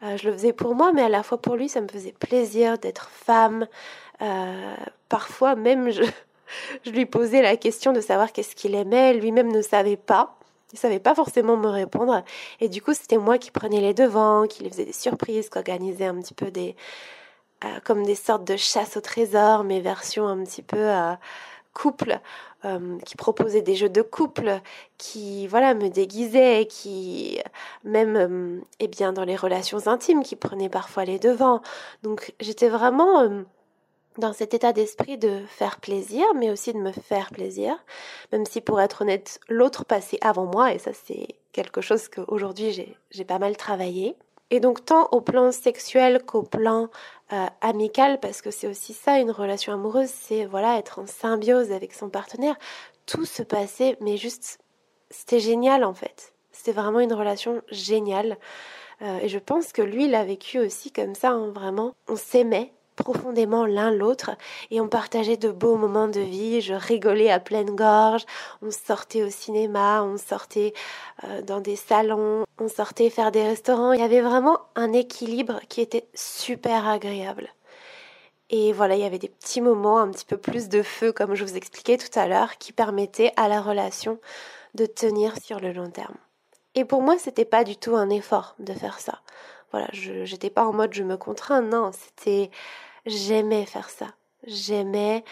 euh, 0.03 0.17
je 0.17 0.27
le 0.27 0.33
faisais 0.33 0.53
pour 0.53 0.75
moi, 0.75 0.91
mais 0.93 1.01
à 1.01 1.09
la 1.09 1.23
fois 1.23 1.41
pour 1.41 1.55
lui, 1.55 1.69
ça 1.69 1.79
me 1.81 1.87
faisait 1.87 2.11
plaisir 2.11 2.77
d'être 2.77 3.09
femme. 3.09 3.65
Euh, 4.21 4.75
parfois 5.07 5.55
même, 5.55 5.89
je, 5.89 6.03
je 6.85 6.91
lui 6.91 7.05
posais 7.05 7.41
la 7.41 7.55
question 7.55 7.93
de 7.93 8.01
savoir 8.01 8.33
qu'est-ce 8.33 8.55
qu'il 8.55 8.75
aimait. 8.75 9.13
Lui-même 9.13 9.51
ne 9.51 9.61
savait 9.61 9.97
pas. 9.97 10.37
Il 10.73 10.77
savait 10.77 10.99
pas 10.99 11.15
forcément 11.15 11.55
me 11.55 11.69
répondre. 11.69 12.23
Et 12.59 12.67
du 12.67 12.81
coup, 12.81 12.93
c'était 12.93 13.17
moi 13.17 13.37
qui 13.37 13.51
prenais 13.51 13.79
les 13.79 13.93
devants, 13.93 14.47
qui 14.47 14.63
lui 14.63 14.69
faisais 14.69 14.85
des 14.85 14.93
surprises, 14.93 15.49
qui 15.49 15.57
organisait 15.57 16.05
un 16.05 16.19
petit 16.19 16.35
peu 16.35 16.51
des, 16.51 16.75
comme 17.85 18.05
des 18.05 18.13
sortes 18.13 18.43
de 18.43 18.55
chasse 18.55 18.95
au 18.95 19.01
trésor, 19.01 19.63
mes 19.63 19.79
versions 19.79 20.27
un 20.27 20.43
petit 20.43 20.61
peu 20.61 20.89
couple, 21.79 22.19
euh, 22.65 22.97
qui 23.05 23.15
proposait 23.15 23.61
des 23.61 23.75
jeux 23.75 23.87
de 23.87 24.01
couple, 24.01 24.59
qui 24.97 25.47
voilà 25.47 25.73
me 25.73 25.87
déguisait, 25.89 26.67
qui 26.69 27.39
même 27.85 28.15
euh, 28.17 28.61
eh 28.81 28.89
bien 28.89 29.13
dans 29.13 29.23
les 29.23 29.37
relations 29.37 29.87
intimes, 29.87 30.23
qui 30.23 30.35
prenait 30.35 30.67
parfois 30.67 31.05
les 31.05 31.19
devants. 31.19 31.61
Donc 32.03 32.33
j'étais 32.41 32.67
vraiment 32.67 33.21
euh, 33.21 33.43
dans 34.17 34.33
cet 34.33 34.53
état 34.53 34.73
d'esprit 34.73 35.17
de 35.17 35.39
faire 35.47 35.79
plaisir, 35.79 36.25
mais 36.35 36.51
aussi 36.51 36.73
de 36.73 36.79
me 36.79 36.91
faire 36.91 37.29
plaisir, 37.29 37.77
même 38.33 38.45
si 38.45 38.59
pour 38.59 38.81
être 38.81 39.03
honnête, 39.03 39.39
l'autre 39.47 39.85
passait 39.85 40.19
avant 40.19 40.45
moi, 40.45 40.73
et 40.73 40.79
ça 40.79 40.91
c'est 40.91 41.27
quelque 41.53 41.79
chose 41.79 42.09
qu'aujourd'hui 42.09 42.97
j'ai 43.11 43.25
pas 43.25 43.39
mal 43.39 43.55
travaillé. 43.55 44.17
Et 44.51 44.59
donc 44.59 44.83
tant 44.83 45.07
au 45.11 45.21
plan 45.21 45.51
sexuel 45.51 46.23
qu'au 46.25 46.43
plan 46.43 46.89
euh, 47.31 47.45
amical, 47.61 48.19
parce 48.19 48.41
que 48.41 48.51
c'est 48.51 48.67
aussi 48.67 48.93
ça 48.93 49.19
une 49.19 49.31
relation 49.31 49.73
amoureuse, 49.73 50.09
c'est 50.09 50.45
voilà 50.45 50.77
être 50.77 50.99
en 50.99 51.07
symbiose 51.07 51.71
avec 51.71 51.93
son 51.93 52.09
partenaire. 52.09 52.55
Tout 53.05 53.25
se 53.25 53.43
passait, 53.43 53.97
mais 54.01 54.17
juste 54.17 54.59
c'était 55.09 55.39
génial 55.39 55.83
en 55.83 55.93
fait. 55.93 56.33
C'était 56.51 56.71
vraiment 56.71 56.99
une 56.99 57.13
relation 57.13 57.61
géniale. 57.69 58.37
Euh, 59.01 59.19
et 59.21 59.29
je 59.29 59.39
pense 59.39 59.71
que 59.71 59.81
lui 59.81 60.07
l'a 60.07 60.25
vécu 60.25 60.59
aussi 60.59 60.91
comme 60.91 61.15
ça, 61.15 61.29
hein, 61.29 61.51
vraiment. 61.51 61.93
On 62.07 62.15
s'aimait, 62.15 62.73
profondément 63.03 63.65
l'un 63.65 63.91
l'autre 63.91 64.31
et 64.71 64.81
on 64.81 64.87
partageait 64.87 65.37
de 65.37 65.49
beaux 65.49 65.75
moments 65.75 66.07
de 66.07 66.19
vie. 66.19 66.61
Je 66.61 66.73
rigolais 66.73 67.31
à 67.31 67.39
pleine 67.39 67.75
gorge, 67.75 68.25
on 68.61 68.71
sortait 68.71 69.23
au 69.23 69.29
cinéma, 69.29 70.03
on 70.03 70.17
sortait 70.17 70.73
euh, 71.23 71.41
dans 71.41 71.61
des 71.61 71.75
salons, 71.75 72.45
on 72.59 72.67
sortait 72.67 73.09
faire 73.09 73.31
des 73.31 73.43
restaurants. 73.43 73.93
Il 73.93 73.99
y 73.99 74.03
avait 74.03 74.21
vraiment 74.21 74.59
un 74.75 74.93
équilibre 74.93 75.59
qui 75.69 75.81
était 75.81 76.07
super 76.13 76.87
agréable. 76.87 77.49
Et 78.49 78.73
voilà, 78.73 78.95
il 78.95 79.01
y 79.01 79.05
avait 79.05 79.19
des 79.19 79.29
petits 79.29 79.61
moments, 79.61 79.99
un 79.99 80.09
petit 80.09 80.25
peu 80.25 80.37
plus 80.37 80.69
de 80.69 80.81
feu, 80.81 81.11
comme 81.11 81.35
je 81.35 81.43
vous 81.43 81.55
expliquais 81.55 81.97
tout 81.97 82.19
à 82.19 82.27
l'heure, 82.27 82.57
qui 82.57 82.73
permettaient 82.73 83.31
à 83.37 83.47
la 83.47 83.61
relation 83.61 84.19
de 84.73 84.85
tenir 84.85 85.33
sur 85.41 85.59
le 85.59 85.71
long 85.71 85.89
terme. 85.89 86.15
Et 86.75 86.85
pour 86.85 87.01
moi, 87.01 87.17
c'était 87.17 87.45
pas 87.45 87.63
du 87.63 87.77
tout 87.77 87.95
un 87.95 88.09
effort 88.09 88.55
de 88.59 88.73
faire 88.73 88.99
ça. 88.99 89.21
Voilà, 89.71 89.87
je 89.93 90.25
j'étais 90.25 90.49
pas 90.49 90.65
en 90.65 90.73
mode 90.73 90.93
je 90.93 91.03
me 91.03 91.17
contrains, 91.17 91.61
non, 91.61 91.91
c'était 91.91 92.49
j'aimais 93.09 93.65
faire 93.65 93.89
ça. 93.89 94.07
J'aimais 94.47 95.23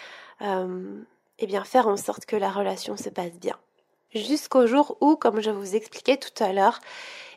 euh, 0.41 0.99
eh 1.39 1.47
bien 1.47 1.63
faire 1.63 1.87
en 1.87 1.97
sorte 1.97 2.25
que 2.25 2.35
la 2.35 2.51
relation 2.51 2.97
se 2.97 3.09
passe 3.09 3.33
bien. 3.33 3.57
Jusqu'au 4.13 4.67
jour 4.67 4.97
où, 5.01 5.15
comme 5.15 5.41
je 5.41 5.51
vous 5.51 5.75
expliquais 5.75 6.17
tout 6.17 6.43
à 6.43 6.53
l'heure, 6.53 6.79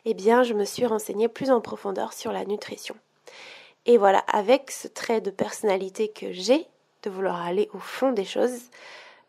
eh 0.05 0.13
bien 0.13 0.43
je 0.43 0.53
me 0.53 0.65
suis 0.65 0.85
renseignée 0.85 1.27
plus 1.27 1.51
en 1.51 1.61
profondeur 1.61 2.13
sur 2.13 2.31
la 2.31 2.45
nutrition. 2.45 2.95
Et 3.85 3.97
voilà, 3.97 4.19
avec 4.27 4.71
ce 4.71 4.87
trait 4.87 5.21
de 5.21 5.31
personnalité 5.31 6.09
que 6.09 6.31
j'ai, 6.31 6.67
de 7.03 7.09
vouloir 7.09 7.41
aller 7.45 7.69
au 7.73 7.79
fond 7.79 8.11
des 8.11 8.25
choses, 8.25 8.59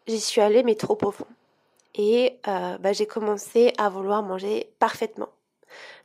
j'y 0.06 0.20
suis 0.20 0.40
allée 0.40 0.62
mais 0.62 0.74
trop 0.74 0.98
au 1.02 1.10
fond. 1.10 1.26
Et 1.94 2.38
euh, 2.48 2.78
bah, 2.78 2.92
j'ai 2.92 3.06
commencé 3.06 3.72
à 3.78 3.88
vouloir 3.88 4.22
manger 4.22 4.70
parfaitement. 4.78 5.28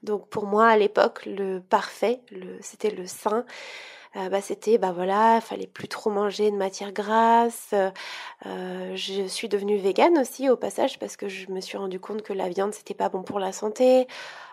Donc 0.04 0.28
pour 0.30 0.46
moi 0.46 0.68
à 0.68 0.78
l'époque 0.78 1.26
le 1.26 1.60
parfait, 1.60 2.22
c'était 2.62 2.92
le 2.92 3.06
sain, 3.06 3.46
euh, 4.16 4.30
bah, 4.30 4.42
c'était 4.42 4.78
bah 4.78 4.92
voilà, 4.92 5.42
fallait 5.42 5.68
plus 5.68 5.88
trop 5.88 6.10
manger 6.10 6.52
de 6.52 6.56
matière 6.56 6.92
grasse. 6.92 7.74
Euh, 8.46 8.96
je 8.96 9.28
suis 9.28 9.50
devenue 9.50 9.78
végane 9.78 10.18
aussi 10.18 10.50
au 10.50 10.58
passage 10.58 11.00
parce 11.00 11.18
que 11.18 11.28
je 11.28 11.52
me 11.52 11.62
suis 11.62 11.78
rendu 11.78 12.00
compte 12.00 12.22
que 12.22 12.34
la 12.34 12.50
viande 12.50 12.74
c'était 12.74 12.94
pas 12.94 13.10
bon 13.10 13.24
pour 13.24 13.40
la 13.40 13.52
santé. 13.52 14.08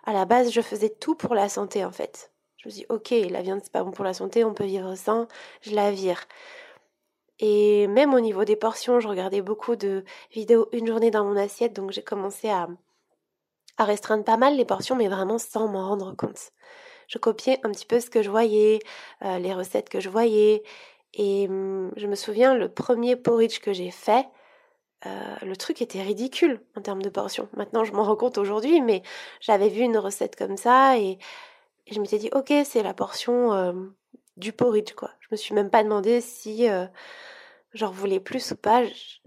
À 0.05 0.13
la 0.13 0.25
base, 0.25 0.51
je 0.53 0.61
faisais 0.61 0.91
tout 0.91 1.15
pour 1.15 1.35
la 1.35 1.49
santé 1.49 1.85
en 1.85 1.93
fait. 1.93 2.33
Je 2.57 2.69
me 2.69 2.75
dis 2.75 2.87
ok, 2.89 3.15
la 3.31 3.43
viande 3.43 3.61
c'est 3.63 3.73
pas 3.73 3.85
bon 3.85 3.93
pour 3.93 4.05
la 4.05 4.15
santé, 4.15 4.45
on 4.45 4.55
peut 4.55 4.65
vivre 4.65 4.95
sans, 4.97 5.29
je 5.63 5.75
la 5.75 5.91
vire. 5.91 6.25
Et 7.41 7.87
même 7.89 8.15
au 8.15 8.21
niveau 8.21 8.45
des 8.45 8.57
portions, 8.57 9.01
je 9.01 9.09
regardais 9.09 9.43
beaucoup 9.43 9.77
de 9.77 10.05
vidéos 10.33 10.69
une 10.73 10.87
journée 10.87 11.11
dans 11.11 11.25
mon 11.25 11.37
assiette, 11.37 11.73
donc 11.75 11.91
j'ai 11.91 12.03
commencé 12.03 12.49
à, 12.49 12.69
à 13.77 13.85
restreindre 13.85 14.25
pas 14.25 14.37
mal 14.37 14.57
les 14.57 14.65
portions, 14.65 14.97
mais 14.97 15.09
vraiment 15.09 15.39
sans 15.39 15.69
m'en 15.69 15.89
rendre 15.89 16.15
compte 16.17 16.53
je 17.09 17.19
copiais 17.19 17.61
un 17.65 17.71
petit 17.71 17.87
peu 17.87 18.01
ce 18.01 18.11
que 18.11 18.23
je 18.23 18.31
voyais, 18.31 18.81
euh, 19.25 19.39
les 19.39 19.55
recettes 19.55 19.89
que 19.89 20.01
je 20.01 20.09
voyais. 20.09 20.63
Et 21.15 21.47
hum, 21.49 21.93
je 21.97 22.07
me 22.07 22.15
souviens, 22.15 22.55
le 22.55 22.69
premier 22.69 23.17
porridge 23.17 23.61
que 23.61 23.73
j'ai 23.73 23.91
fait, 23.91 24.27
euh, 25.07 25.37
le 25.43 25.57
truc 25.57 25.83
était 25.83 26.03
ridicule 26.03 26.61
en 26.77 26.81
termes 26.81 27.03
de 27.03 27.11
portions. 27.11 27.49
Maintenant, 27.57 27.85
je 27.85 27.93
m'en 27.93 28.05
rends 28.05 28.17
compte 28.17 28.39
aujourd'hui, 28.39 28.81
mais 28.81 29.03
j'avais 29.41 29.69
vu 29.69 29.83
une 29.83 29.99
recette 29.99 30.37
comme 30.37 30.57
ça 30.57 30.99
et, 30.99 31.19
je 31.91 32.01
m'étais 32.01 32.17
dit, 32.17 32.31
ok, 32.33 32.51
c'est 32.65 32.83
la 32.83 32.95
portion 32.95 33.53
euh, 33.53 33.73
du 34.39 34.53
porridge, 34.55 34.95
quoi. 34.95 35.11
Je 35.21 35.29
me 35.33 35.37
suis 35.37 35.55
même 35.55 35.69
pas 35.69 35.85
demandé 35.85 36.23
si 36.23 36.67
euh, 36.71 36.87
j'en 37.75 37.91
voulais 37.91 38.21
plus 38.21 38.53
ou 38.53 38.57
pas. 38.57 38.83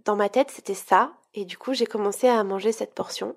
Dans 0.06 0.16
ma 0.16 0.30
tête, 0.30 0.50
c'était 0.50 0.74
ça. 0.74 1.14
Et 1.36 1.46
du 1.46 1.56
coup, 1.56 1.74
j'ai 1.74 1.86
commencé 1.86 2.28
à 2.28 2.44
manger 2.44 2.72
cette 2.72 2.96
portion 2.96 3.36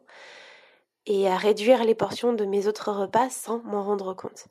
et 1.11 1.29
à 1.29 1.37
réduire 1.37 1.83
les 1.83 1.97
portions 1.97 2.33
de 2.33 2.45
mes 2.45 2.69
autres 2.69 2.93
repas 2.93 3.31
sans 3.31 3.59
m'en 3.65 3.83
rendre 3.83 4.15
compte. 4.15 4.47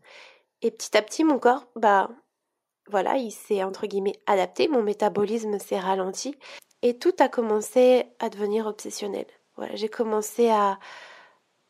Et 0.61 0.71
petit 0.71 0.97
à 0.97 1.01
petit, 1.01 1.23
mon 1.23 1.39
corps, 1.39 1.65
bah, 1.77 2.09
voilà, 2.89 3.15
il 3.15 3.31
s'est 3.31 3.63
entre 3.63 3.87
guillemets 3.87 4.19
adapté, 4.27 4.67
mon 4.67 4.83
métabolisme 4.83 5.57
s'est 5.57 5.79
ralenti 5.79 6.35
et 6.81 6.97
tout 6.97 7.13
a 7.19 7.29
commencé 7.29 8.07
à 8.19 8.29
devenir 8.29 8.67
obsessionnel. 8.67 9.25
Voilà, 9.55 9.73
j'ai 9.77 9.87
commencé 9.87 10.49
à 10.49 10.79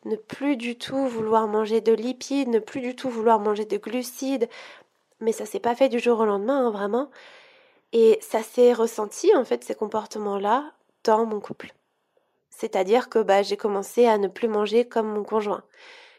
ne 0.05 0.15
plus 0.15 0.57
du 0.57 0.75
tout 0.75 1.07
vouloir 1.07 1.47
manger 1.47 1.81
de 1.81 1.93
lipides, 1.93 2.49
ne 2.49 2.57
plus 2.57 2.81
du 2.81 2.95
tout 2.95 3.09
vouloir 3.11 3.39
manger 3.39 3.65
de 3.65 3.77
glucides, 3.77 4.49
mais 5.19 5.33
ça 5.33 5.45
s'est 5.45 5.59
pas 5.59 5.75
fait 5.75 5.89
du 5.89 5.99
jour 5.99 6.19
au 6.19 6.25
lendemain, 6.25 6.65
hein, 6.65 6.71
vraiment. 6.71 7.11
Et 7.93 8.17
ça 8.23 8.41
s'est 8.41 8.73
ressenti 8.73 9.35
en 9.35 9.45
fait 9.45 9.63
ces 9.63 9.75
comportements-là 9.75 10.73
dans 11.03 11.27
mon 11.27 11.39
couple. 11.39 11.75
C'est-à-dire 12.59 13.09
que 13.09 13.19
bah, 13.19 13.41
j'ai 13.41 13.57
commencé 13.57 14.05
à 14.05 14.17
ne 14.17 14.27
plus 14.27 14.47
manger 14.47 14.87
comme 14.87 15.07
mon 15.07 15.23
conjoint 15.23 15.63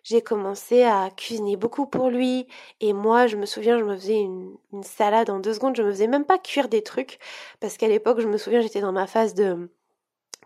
j'ai 0.02 0.22
commencé 0.22 0.82
à 0.82 1.10
cuisiner 1.16 1.56
beaucoup 1.56 1.86
pour 1.86 2.10
lui. 2.10 2.46
Et 2.80 2.92
moi, 2.92 3.26
je 3.26 3.36
me 3.36 3.46
souviens, 3.46 3.78
je 3.78 3.84
me 3.84 3.96
faisais 3.96 4.20
une, 4.20 4.56
salade 4.82 5.30
en 5.30 5.40
deux 5.40 5.54
secondes. 5.54 5.76
Je 5.76 5.82
me 5.82 5.90
faisais 5.90 6.06
même 6.06 6.24
pas 6.24 6.38
cuire 6.38 6.68
des 6.68 6.82
trucs. 6.82 7.18
Parce 7.60 7.76
qu'à 7.76 7.88
l'époque, 7.88 8.20
je 8.20 8.28
me 8.28 8.38
souviens, 8.38 8.60
j'étais 8.60 8.80
dans 8.80 8.92
ma 8.92 9.06
phase 9.06 9.34
de 9.34 9.70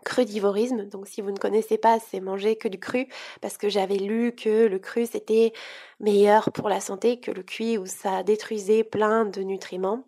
crudivorisme. 0.03 0.85
Donc, 0.85 1.07
si 1.07 1.21
vous 1.21 1.31
ne 1.31 1.37
connaissez 1.37 1.77
pas, 1.77 1.99
c'est 1.99 2.19
manger 2.19 2.57
que 2.57 2.67
du 2.67 2.79
cru. 2.79 3.07
Parce 3.41 3.57
que 3.57 3.69
j'avais 3.69 3.97
lu 3.97 4.33
que 4.33 4.67
le 4.67 4.79
cru, 4.79 5.05
c'était 5.05 5.53
meilleur 5.99 6.51
pour 6.51 6.69
la 6.69 6.81
santé 6.81 7.19
que 7.19 7.31
le 7.31 7.43
cuit 7.43 7.77
où 7.77 7.85
ça 7.85 8.23
détruisait 8.23 8.83
plein 8.83 9.25
de 9.25 9.41
nutriments. 9.41 10.03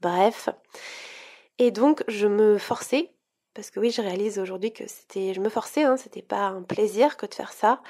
Bref. 0.00 0.48
Et 1.58 1.70
donc, 1.70 2.02
je 2.08 2.26
me 2.26 2.58
forçais 2.58 3.15
parce 3.56 3.70
que 3.70 3.80
oui, 3.80 3.90
je 3.90 4.02
réalise 4.02 4.38
aujourd'hui 4.38 4.72
que 4.72 4.86
c'était, 4.86 5.34
je 5.34 5.40
me 5.40 5.48
forçais, 5.48 5.84
hein, 5.84 5.96
c'était 5.96 6.22
pas 6.22 6.48
un 6.48 6.62
plaisir 6.62 7.16
que 7.16 7.26
de 7.26 7.34
faire 7.34 7.52
ça, 7.52 7.82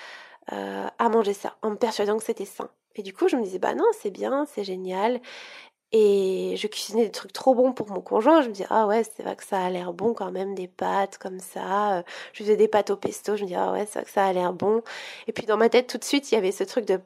euh, 0.52 0.86
à 0.98 1.08
manger 1.08 1.34
ça, 1.34 1.56
en 1.62 1.70
me 1.70 1.76
persuadant 1.76 2.16
que 2.18 2.24
c'était 2.24 2.44
sain. 2.46 2.70
Et 2.96 3.02
du 3.02 3.12
coup, 3.12 3.28
je 3.28 3.36
me 3.36 3.42
disais, 3.42 3.58
bah 3.58 3.74
non, 3.74 3.84
c'est 4.00 4.10
bien, 4.10 4.46
c'est 4.46 4.64
génial. 4.64 5.20
Et 5.92 6.54
je 6.56 6.66
cuisinais 6.68 7.04
des 7.06 7.10
trucs 7.12 7.32
trop 7.32 7.54
bons 7.54 7.72
pour 7.72 7.90
mon 7.90 8.00
conjoint. 8.00 8.42
Je 8.42 8.48
me 8.48 8.52
disais, 8.52 8.66
ah 8.70 8.86
ouais, 8.86 9.02
c'est 9.04 9.22
vrai 9.22 9.36
que 9.36 9.44
ça 9.44 9.64
a 9.64 9.70
l'air 9.70 9.92
bon 9.92 10.14
quand 10.14 10.32
même, 10.32 10.54
des 10.54 10.68
pâtes 10.68 11.18
comme 11.18 11.40
ça. 11.40 12.04
Je 12.32 12.42
faisais 12.44 12.56
des 12.56 12.68
pâtes 12.68 12.90
au 12.90 12.96
pesto. 12.96 13.36
Je 13.36 13.42
me 13.42 13.48
disais, 13.48 13.60
ah 13.60 13.72
ouais, 13.72 13.86
c'est 13.86 14.00
vrai 14.00 14.04
que 14.04 14.10
ça 14.10 14.26
a 14.26 14.32
l'air 14.32 14.52
bon. 14.52 14.82
Et 15.26 15.32
puis 15.32 15.46
dans 15.46 15.56
ma 15.56 15.68
tête, 15.68 15.88
tout 15.88 15.98
de 15.98 16.04
suite, 16.04 16.30
il 16.32 16.34
y 16.36 16.38
avait 16.38 16.52
ce 16.52 16.64
truc 16.64 16.86
de, 16.86 17.00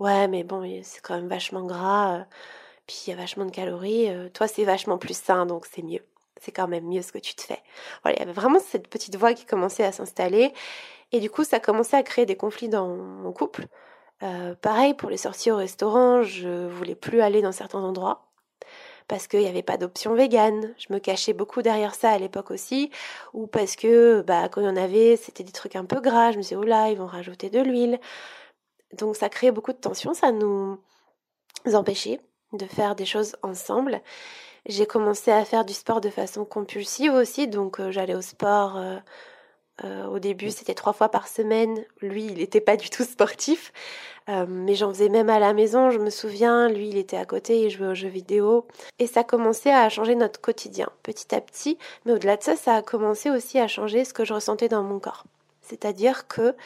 ouais, 0.00 0.28
mais 0.28 0.44
bon, 0.44 0.62
c'est 0.82 1.00
quand 1.02 1.14
même 1.16 1.28
vachement 1.28 1.64
gras. 1.64 2.26
Puis 2.86 3.04
il 3.06 3.10
y 3.10 3.12
a 3.14 3.16
vachement 3.16 3.44
de 3.46 3.50
calories. 3.50 4.10
Euh, 4.10 4.28
toi, 4.30 4.48
c'est 4.48 4.64
vachement 4.64 4.98
plus 4.98 5.16
sain, 5.16 5.46
donc 5.46 5.66
c'est 5.66 5.82
mieux. 5.82 6.02
C'est 6.40 6.52
quand 6.52 6.68
même 6.68 6.86
mieux 6.86 7.02
ce 7.02 7.12
que 7.12 7.18
tu 7.18 7.34
te 7.34 7.42
fais. 7.42 7.62
Voilà, 8.02 8.18
il 8.18 8.20
y 8.20 8.22
avait 8.22 8.32
vraiment 8.32 8.58
cette 8.60 8.88
petite 8.88 9.16
voix 9.16 9.32
qui 9.34 9.46
commençait 9.46 9.84
à 9.84 9.92
s'installer. 9.92 10.52
Et 11.12 11.20
du 11.20 11.30
coup, 11.30 11.44
ça 11.44 11.60
commençait 11.60 11.96
à 11.96 12.02
créer 12.02 12.26
des 12.26 12.36
conflits 12.36 12.68
dans 12.68 12.88
mon 12.88 13.32
couple. 13.32 13.66
Euh, 14.22 14.54
pareil, 14.54 14.94
pour 14.94 15.10
les 15.10 15.16
sorties 15.16 15.50
au 15.50 15.56
restaurant, 15.56 16.22
je 16.22 16.66
voulais 16.66 16.94
plus 16.94 17.20
aller 17.20 17.42
dans 17.42 17.52
certains 17.52 17.80
endroits 17.80 18.26
parce 19.08 19.28
qu'il 19.28 19.40
n'y 19.40 19.46
avait 19.46 19.62
pas 19.62 19.76
d'option 19.76 20.14
végane. 20.14 20.74
Je 20.78 20.92
me 20.92 20.98
cachais 20.98 21.32
beaucoup 21.32 21.62
derrière 21.62 21.94
ça 21.94 22.10
à 22.10 22.18
l'époque 22.18 22.50
aussi, 22.50 22.90
ou 23.34 23.46
parce 23.46 23.76
que 23.76 24.22
bah, 24.22 24.48
quand 24.48 24.60
il 24.60 24.64
y 24.64 24.68
en 24.68 24.76
avait, 24.76 25.16
c'était 25.16 25.44
des 25.44 25.52
trucs 25.52 25.76
un 25.76 25.84
peu 25.84 26.00
gras. 26.00 26.32
Je 26.32 26.38
me 26.38 26.42
disais, 26.42 26.56
oh 26.56 26.64
là, 26.64 26.90
ils 26.90 26.98
vont 26.98 27.06
rajouter 27.06 27.50
de 27.50 27.60
l'huile. 27.60 28.00
Donc 28.94 29.16
ça 29.16 29.28
créait 29.28 29.52
beaucoup 29.52 29.72
de 29.72 29.78
tension, 29.78 30.14
ça 30.14 30.32
nous 30.32 30.78
empêchait 31.72 32.20
de 32.52 32.66
faire 32.66 32.94
des 32.94 33.06
choses 33.06 33.36
ensemble. 33.42 34.00
J'ai 34.68 34.84
commencé 34.86 35.30
à 35.30 35.44
faire 35.44 35.64
du 35.64 35.72
sport 35.72 36.00
de 36.00 36.10
façon 36.10 36.44
compulsive 36.44 37.12
aussi, 37.12 37.46
donc 37.46 37.78
euh, 37.78 37.92
j'allais 37.92 38.16
au 38.16 38.22
sport. 38.22 38.76
Euh, 38.76 38.96
euh, 39.84 40.06
au 40.06 40.18
début, 40.18 40.50
c'était 40.50 40.74
trois 40.74 40.92
fois 40.92 41.08
par 41.08 41.28
semaine. 41.28 41.84
Lui, 42.00 42.24
il 42.24 42.34
n'était 42.34 42.60
pas 42.60 42.76
du 42.76 42.90
tout 42.90 43.04
sportif, 43.04 43.72
mais 44.48 44.74
j'en 44.74 44.88
faisais 44.92 45.08
même 45.08 45.30
à 45.30 45.38
la 45.38 45.52
maison. 45.52 45.90
Je 45.90 45.98
me 45.98 46.10
souviens, 46.10 46.68
lui, 46.68 46.88
il 46.88 46.96
était 46.96 47.16
à 47.16 47.24
côté, 47.26 47.62
il 47.62 47.70
jouait 47.70 47.86
aux 47.86 47.94
jeux 47.94 48.08
vidéo, 48.08 48.66
et 48.98 49.06
ça 49.06 49.22
commençait 49.22 49.72
à 49.72 49.88
changer 49.88 50.16
notre 50.16 50.40
quotidien 50.40 50.88
petit 51.04 51.32
à 51.32 51.40
petit. 51.40 51.78
Mais 52.04 52.12
au-delà 52.12 52.36
de 52.36 52.42
ça, 52.42 52.56
ça 52.56 52.74
a 52.74 52.82
commencé 52.82 53.30
aussi 53.30 53.60
à 53.60 53.68
changer 53.68 54.04
ce 54.04 54.14
que 54.14 54.24
je 54.24 54.34
ressentais 54.34 54.68
dans 54.68 54.82
mon 54.82 54.98
corps. 54.98 55.24
C'est-à-dire 55.62 56.26
que 56.26 56.56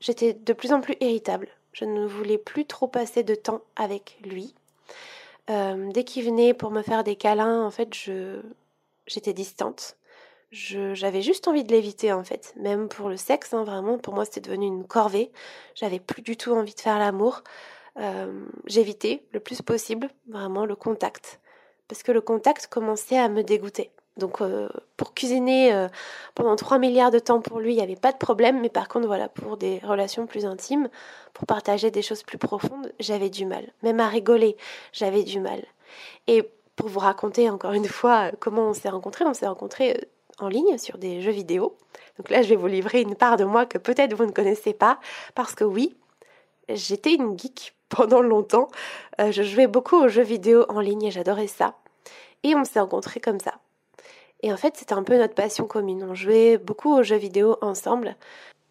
j'étais 0.00 0.34
de 0.34 0.52
plus 0.52 0.72
en 0.72 0.82
plus 0.82 0.96
irritable. 1.00 1.48
Je 1.72 1.86
ne 1.86 2.04
voulais 2.04 2.38
plus 2.38 2.66
trop 2.66 2.88
passer 2.88 3.22
de 3.22 3.34
temps 3.34 3.62
avec 3.76 4.18
lui. 4.22 4.54
Euh, 5.50 5.90
dès 5.92 6.04
qu'il 6.04 6.24
venait 6.24 6.54
pour 6.54 6.70
me 6.70 6.82
faire 6.82 7.04
des 7.04 7.16
câlins, 7.16 7.64
en 7.64 7.70
fait, 7.70 7.94
je 7.94 8.42
j'étais 9.06 9.32
distante. 9.32 9.96
J'avais 10.50 11.22
juste 11.22 11.48
envie 11.48 11.64
de 11.64 11.72
l'éviter 11.72 12.12
en 12.12 12.24
fait, 12.24 12.54
même 12.56 12.88
pour 12.88 13.10
le 13.10 13.18
sexe, 13.18 13.52
hein, 13.52 13.64
vraiment, 13.64 13.98
pour 13.98 14.14
moi 14.14 14.24
c'était 14.24 14.40
devenu 14.40 14.66
une 14.66 14.86
corvée, 14.86 15.30
j'avais 15.74 16.00
plus 16.00 16.22
du 16.22 16.38
tout 16.38 16.52
envie 16.52 16.74
de 16.74 16.80
faire 16.80 16.98
l'amour, 16.98 17.42
euh, 17.98 18.46
j'évitais 18.66 19.24
le 19.32 19.40
plus 19.40 19.60
possible 19.62 20.08
vraiment 20.26 20.64
le 20.64 20.74
contact, 20.74 21.40
parce 21.86 22.02
que 22.02 22.12
le 22.12 22.22
contact 22.22 22.66
commençait 22.68 23.18
à 23.18 23.28
me 23.28 23.42
dégoûter. 23.42 23.90
Donc 24.18 24.40
euh, 24.40 24.68
pour 24.96 25.14
cuisiner 25.14 25.72
euh, 25.72 25.88
pendant 26.34 26.56
3 26.56 26.78
milliards 26.78 27.10
de 27.10 27.18
temps 27.18 27.40
pour 27.40 27.60
lui, 27.60 27.72
il 27.72 27.76
n'y 27.76 27.82
avait 27.82 27.96
pas 27.96 28.12
de 28.12 28.18
problème, 28.18 28.60
mais 28.60 28.68
par 28.68 28.88
contre 28.88 29.06
voilà, 29.06 29.28
pour 29.28 29.56
des 29.56 29.78
relations 29.84 30.26
plus 30.26 30.44
intimes, 30.44 30.88
pour 31.32 31.46
partager 31.46 31.90
des 31.90 32.02
choses 32.02 32.24
plus 32.24 32.38
profondes, 32.38 32.92
j'avais 32.98 33.30
du 33.30 33.46
mal. 33.46 33.64
Même 33.82 34.00
à 34.00 34.08
rigoler, 34.08 34.56
j'avais 34.92 35.22
du 35.22 35.40
mal. 35.40 35.64
Et 36.26 36.42
pour 36.76 36.88
vous 36.88 37.00
raconter 37.00 37.48
encore 37.48 37.72
une 37.72 37.86
fois 37.86 38.30
comment 38.40 38.68
on 38.68 38.74
s'est 38.74 38.88
rencontrés, 38.88 39.24
on 39.24 39.34
s'est 39.34 39.46
rencontrés 39.46 40.08
en 40.40 40.48
ligne 40.48 40.78
sur 40.78 40.98
des 40.98 41.22
jeux 41.22 41.32
vidéo. 41.32 41.76
Donc 42.16 42.30
là, 42.30 42.42
je 42.42 42.48
vais 42.48 42.56
vous 42.56 42.66
livrer 42.66 43.00
une 43.00 43.14
part 43.14 43.36
de 43.36 43.44
moi 43.44 43.66
que 43.66 43.78
peut-être 43.78 44.14
vous 44.14 44.26
ne 44.26 44.32
connaissez 44.32 44.72
pas, 44.72 44.98
parce 45.34 45.54
que 45.54 45.64
oui, 45.64 45.96
j'étais 46.68 47.14
une 47.14 47.38
geek 47.38 47.74
pendant 47.88 48.20
longtemps. 48.20 48.68
Euh, 49.20 49.32
je 49.32 49.42
jouais 49.42 49.66
beaucoup 49.66 49.96
aux 49.96 50.08
jeux 50.08 50.22
vidéo 50.22 50.64
en 50.68 50.80
ligne 50.80 51.04
et 51.04 51.10
j'adorais 51.10 51.46
ça. 51.46 51.74
Et 52.42 52.54
on 52.54 52.64
s'est 52.64 52.80
rencontrés 52.80 53.20
comme 53.20 53.40
ça. 53.40 53.54
Et 54.40 54.52
en 54.52 54.56
fait, 54.56 54.76
c'était 54.76 54.94
un 54.94 55.02
peu 55.02 55.18
notre 55.18 55.34
passion 55.34 55.66
commune. 55.66 56.04
On 56.04 56.14
jouait 56.14 56.58
beaucoup 56.58 56.94
aux 56.94 57.02
jeux 57.02 57.16
vidéo 57.16 57.56
ensemble. 57.60 58.16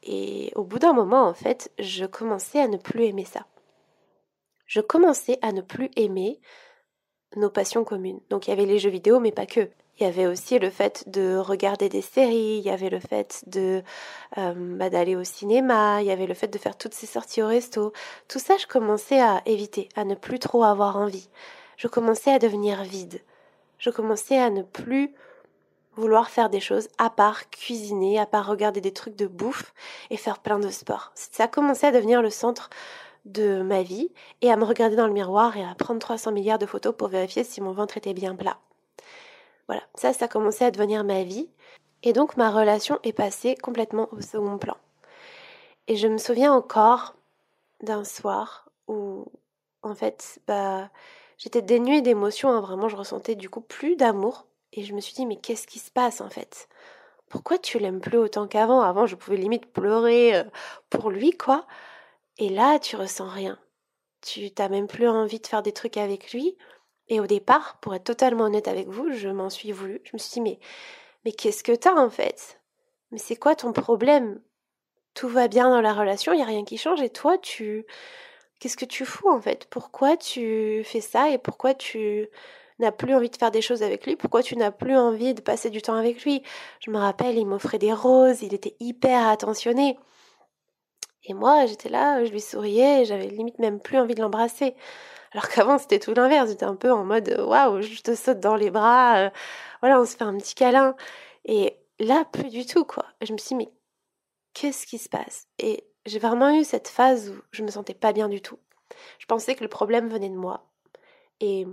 Et 0.04 0.52
au 0.56 0.64
bout 0.64 0.80
d'un 0.80 0.94
moment, 0.94 1.28
en 1.28 1.34
fait, 1.34 1.72
je 1.80 2.06
commençais 2.06 2.62
à 2.62 2.68
ne 2.68 2.78
plus 2.78 3.06
aimer 3.06 3.26
ça. 3.26 3.46
Je 4.66 4.82
commençais 4.82 5.40
à 5.42 5.52
ne 5.52 5.62
plus 5.62 5.90
aimer 5.96 6.40
nos 7.36 7.50
passions 7.50 7.84
communes. 7.84 8.20
Donc 8.30 8.48
il 8.48 8.52
y 8.52 8.54
avait 8.54 8.66
les 8.66 8.80
jeux 8.80 8.90
vidéo, 8.90 9.20
mais 9.20 9.32
pas 9.32 9.46
que. 9.46 9.70
Il 10.00 10.04
y 10.04 10.06
avait 10.06 10.28
aussi 10.28 10.60
le 10.60 10.70
fait 10.70 11.10
de 11.10 11.38
regarder 11.38 11.90
des 11.90 12.04
séries, 12.04 12.60
il 12.60 12.64
y 12.64 12.70
avait 12.70 12.92
le 12.92 13.00
fait 13.00 13.44
de 13.48 13.82
euh, 14.38 14.54
bah, 14.56 14.92
d'aller 14.92 15.16
au 15.16 15.24
cinéma, 15.24 16.02
il 16.02 16.08
y 16.08 16.12
avait 16.12 16.28
le 16.28 16.36
fait 16.36 16.50
de 16.50 16.58
faire 16.60 16.78
toutes 16.78 16.94
ces 16.94 17.08
sorties 17.08 17.42
au 17.42 17.48
resto. 17.48 17.94
Tout 18.28 18.38
ça, 18.38 18.58
je 18.58 18.68
commençais 18.68 19.20
à 19.20 19.42
éviter, 19.48 19.90
à 19.96 20.06
ne 20.06 20.14
plus 20.14 20.38
trop 20.38 20.64
avoir 20.64 20.98
envie. 20.98 21.30
Je 21.78 21.88
commençais 21.88 22.32
à 22.32 22.38
devenir 22.38 22.84
vide. 22.84 23.22
Je 23.80 23.90
commençais 23.90 24.38
à 24.38 24.52
ne 24.52 24.62
plus 24.62 25.16
vouloir 25.98 26.30
faire 26.30 26.50
des 26.50 26.60
choses 26.60 26.88
à 26.98 27.10
part 27.10 27.50
cuisiner, 27.50 28.20
à 28.20 28.26
part 28.26 28.48
regarder 28.48 28.82
des 28.82 28.94
trucs 28.94 29.16
de 29.16 29.28
bouffe 29.28 29.74
et 30.10 30.18
faire 30.18 30.40
plein 30.40 30.60
de 30.60 30.70
sport. 30.70 31.12
Ça 31.16 31.46
a 31.46 31.48
commencé 31.48 31.86
à 31.86 31.92
devenir 31.92 32.22
le 32.22 32.30
centre 32.30 32.70
de 33.26 33.62
ma 33.62 33.84
vie 33.84 34.12
et 34.42 34.52
à 34.52 34.56
me 34.56 34.64
regarder 34.64 34.96
dans 34.96 35.08
le 35.08 35.14
miroir 35.14 35.58
et 35.58 35.64
à 35.64 35.76
prendre 35.76 36.00
300 36.00 36.32
milliards 36.32 36.60
de 36.60 36.66
photos 36.66 36.96
pour 36.96 37.10
vérifier 37.10 37.44
si 37.44 37.62
mon 37.62 37.74
ventre 37.74 37.98
était 37.98 38.14
bien 38.14 38.36
plat. 38.36 38.58
Voilà, 39.68 39.84
ça, 39.96 40.14
ça 40.14 40.26
a 40.26 40.28
commencé 40.28 40.64
à 40.64 40.72
devenir 40.72 41.04
ma 41.04 41.24
vie. 41.24 41.50
Et 42.04 42.14
donc 42.14 42.38
ma 42.38 42.52
relation 42.52 43.00
est 43.04 43.14
passée 43.14 43.56
complètement 43.56 44.08
au 44.12 44.22
second 44.22 44.58
plan. 44.58 44.78
Et 45.88 45.96
je 45.96 46.08
me 46.08 46.18
souviens 46.18 46.54
encore 46.54 47.16
d'un 47.82 48.04
soir 48.04 48.70
où, 48.88 49.26
en 49.84 49.96
fait, 49.96 50.40
bah, 50.48 50.90
j'étais 51.38 51.62
dénuée 51.62 52.02
d'émotions, 52.02 52.50
hein, 52.50 52.62
vraiment, 52.62 52.90
je 52.90 52.98
ressentais 52.98 53.36
du 53.36 53.50
coup 53.50 53.62
plus 53.62 53.96
d'amour. 53.96 54.47
Et 54.74 54.84
je 54.84 54.94
me 54.94 55.02
suis 55.02 55.14
dit, 55.14 55.26
mais 55.26 55.38
qu'est-ce 55.38 55.68
qui 55.68 55.80
se 55.80 55.92
passe 55.92 56.22
en 56.22 56.30
fait? 56.30 56.68
Pourquoi 57.30 57.58
tu 57.58 57.80
l'aimes 57.80 58.00
plus 58.00 58.18
autant 58.18 58.48
qu'avant? 58.48 58.82
Avant, 58.82 59.06
je 59.06 59.16
pouvais 59.16 59.38
limite 59.38 59.72
pleurer 59.74 60.36
euh, 60.36 60.44
pour 60.90 61.10
lui, 61.10 61.32
quoi. 61.32 61.66
Et 62.38 62.50
là, 62.50 62.80
tu 62.80 62.96
ressens 62.96 63.30
rien. 63.30 63.60
Tu 64.22 64.52
t'as 64.52 64.70
même 64.70 64.88
plus 64.88 65.08
envie 65.08 65.40
de 65.40 65.48
faire 65.48 65.64
des 65.64 65.74
trucs 65.74 65.98
avec 65.98 66.32
lui. 66.32 66.58
Et 67.10 67.20
au 67.20 67.28
départ, 67.28 67.80
pour 67.82 67.96
être 67.96 68.04
totalement 68.04 68.46
honnête 68.46 68.68
avec 68.68 68.88
vous, 68.88 69.12
je 69.12 69.30
m'en 69.30 69.50
suis 69.50 69.72
voulu. 69.72 70.02
Je 70.04 70.12
me 70.14 70.18
suis 70.18 70.34
dit, 70.34 70.42
mais, 70.42 70.60
mais 71.26 71.32
qu'est-ce 71.32 71.64
que 71.64 71.76
t'as 71.76 71.96
en 71.96 72.10
fait? 72.10 72.60
Mais 73.12 73.18
c'est 73.18 73.36
quoi 73.36 73.56
ton 73.56 73.74
problème? 73.74 74.42
Tout 75.14 75.30
va 75.30 75.48
bien 75.48 75.70
dans 75.70 75.82
la 75.82 75.94
relation, 75.94 76.34
il 76.34 76.38
n'y 76.38 76.44
a 76.44 76.46
rien 76.46 76.64
qui 76.64 76.78
change, 76.78 77.02
et 77.02 77.10
toi, 77.10 77.38
tu. 77.38 77.86
Qu'est-ce 78.60 78.78
que 78.78 78.86
tu 78.86 79.06
fous 79.06 79.30
en 79.30 79.42
fait? 79.42 79.68
Pourquoi 79.70 80.18
tu 80.18 80.84
fais 80.84 81.02
ça? 81.02 81.30
Et 81.32 81.38
pourquoi 81.38 81.74
tu 81.74 82.28
n'as 82.80 82.92
plus 82.92 83.14
envie 83.16 83.30
de 83.30 83.38
faire 83.38 83.52
des 83.52 83.62
choses 83.62 83.84
avec 83.84 84.06
lui, 84.06 84.16
pourquoi 84.16 84.44
tu 84.44 84.56
n'as 84.56 84.72
plus 84.72 84.98
envie 84.98 85.34
de 85.34 85.42
passer 85.42 85.70
du 85.70 85.82
temps 85.82 85.96
avec 85.96 86.24
lui? 86.24 86.44
Je 86.80 86.92
me 86.92 86.98
rappelle, 86.98 87.38
il 87.38 87.46
m'offrait 87.46 87.80
des 87.80 87.94
roses, 87.94 88.42
il 88.42 88.54
était 88.54 88.76
hyper 88.80 89.28
attentionné. 89.28 89.98
Et 91.24 91.34
moi, 91.34 91.66
j'étais 91.66 91.90
là, 91.90 92.24
je 92.24 92.32
lui 92.32 92.42
souriais, 92.42 93.06
j'avais 93.06 93.28
limite 93.28 93.60
même 93.60 93.80
plus 93.80 93.98
envie 93.98 94.16
de 94.16 94.22
l'embrasser. 94.22 94.76
Alors 95.34 95.50
qu'avant, 95.50 95.78
c'était 95.78 96.00
tout 96.00 96.14
l'inverse. 96.14 96.50
J'étais 96.50 96.66
un 96.66 96.76
peu 96.76 96.92
en 96.92 97.04
mode, 97.04 97.30
waouh, 97.40 97.82
je 97.82 98.02
te 98.02 98.16
saute 98.16 98.40
dans 98.40 98.56
les 98.56 98.72
bras, 98.72 99.18
euh, 99.18 99.30
voilà, 99.82 100.00
on 100.00 100.06
se 100.06 100.16
fait 100.16 100.24
un 100.24 100.38
petit 100.38 100.56
câlin. 100.56 100.96
Et 101.46 101.78
là, 102.00 102.26
plus 102.26 102.50
du 102.50 102.66
tout, 102.66 102.86
quoi. 102.86 103.06
Je 103.22 103.34
me 103.34 103.38
suis 103.38 103.50
dit, 103.50 103.66
mais 103.66 103.72
qu'est-ce 104.54 104.88
qui 104.88 104.98
se 104.98 105.10
passe? 105.10 105.48
Et 105.60 105.86
j'ai 106.06 106.20
vraiment 106.20 106.52
eu 106.52 106.64
cette 106.64 106.88
phase 106.88 107.30
où 107.30 107.36
je 107.52 107.64
me 107.64 107.72
sentais 107.72 107.94
pas 107.94 108.14
bien 108.14 108.30
du 108.30 108.42
tout. 108.42 108.60
Je 109.20 109.26
pensais 109.26 109.56
que 109.56 109.64
le 109.64 109.70
problème 109.70 110.08
venait 110.08 110.30
de 110.30 110.36
moi. 110.36 110.66
Et 111.42 111.68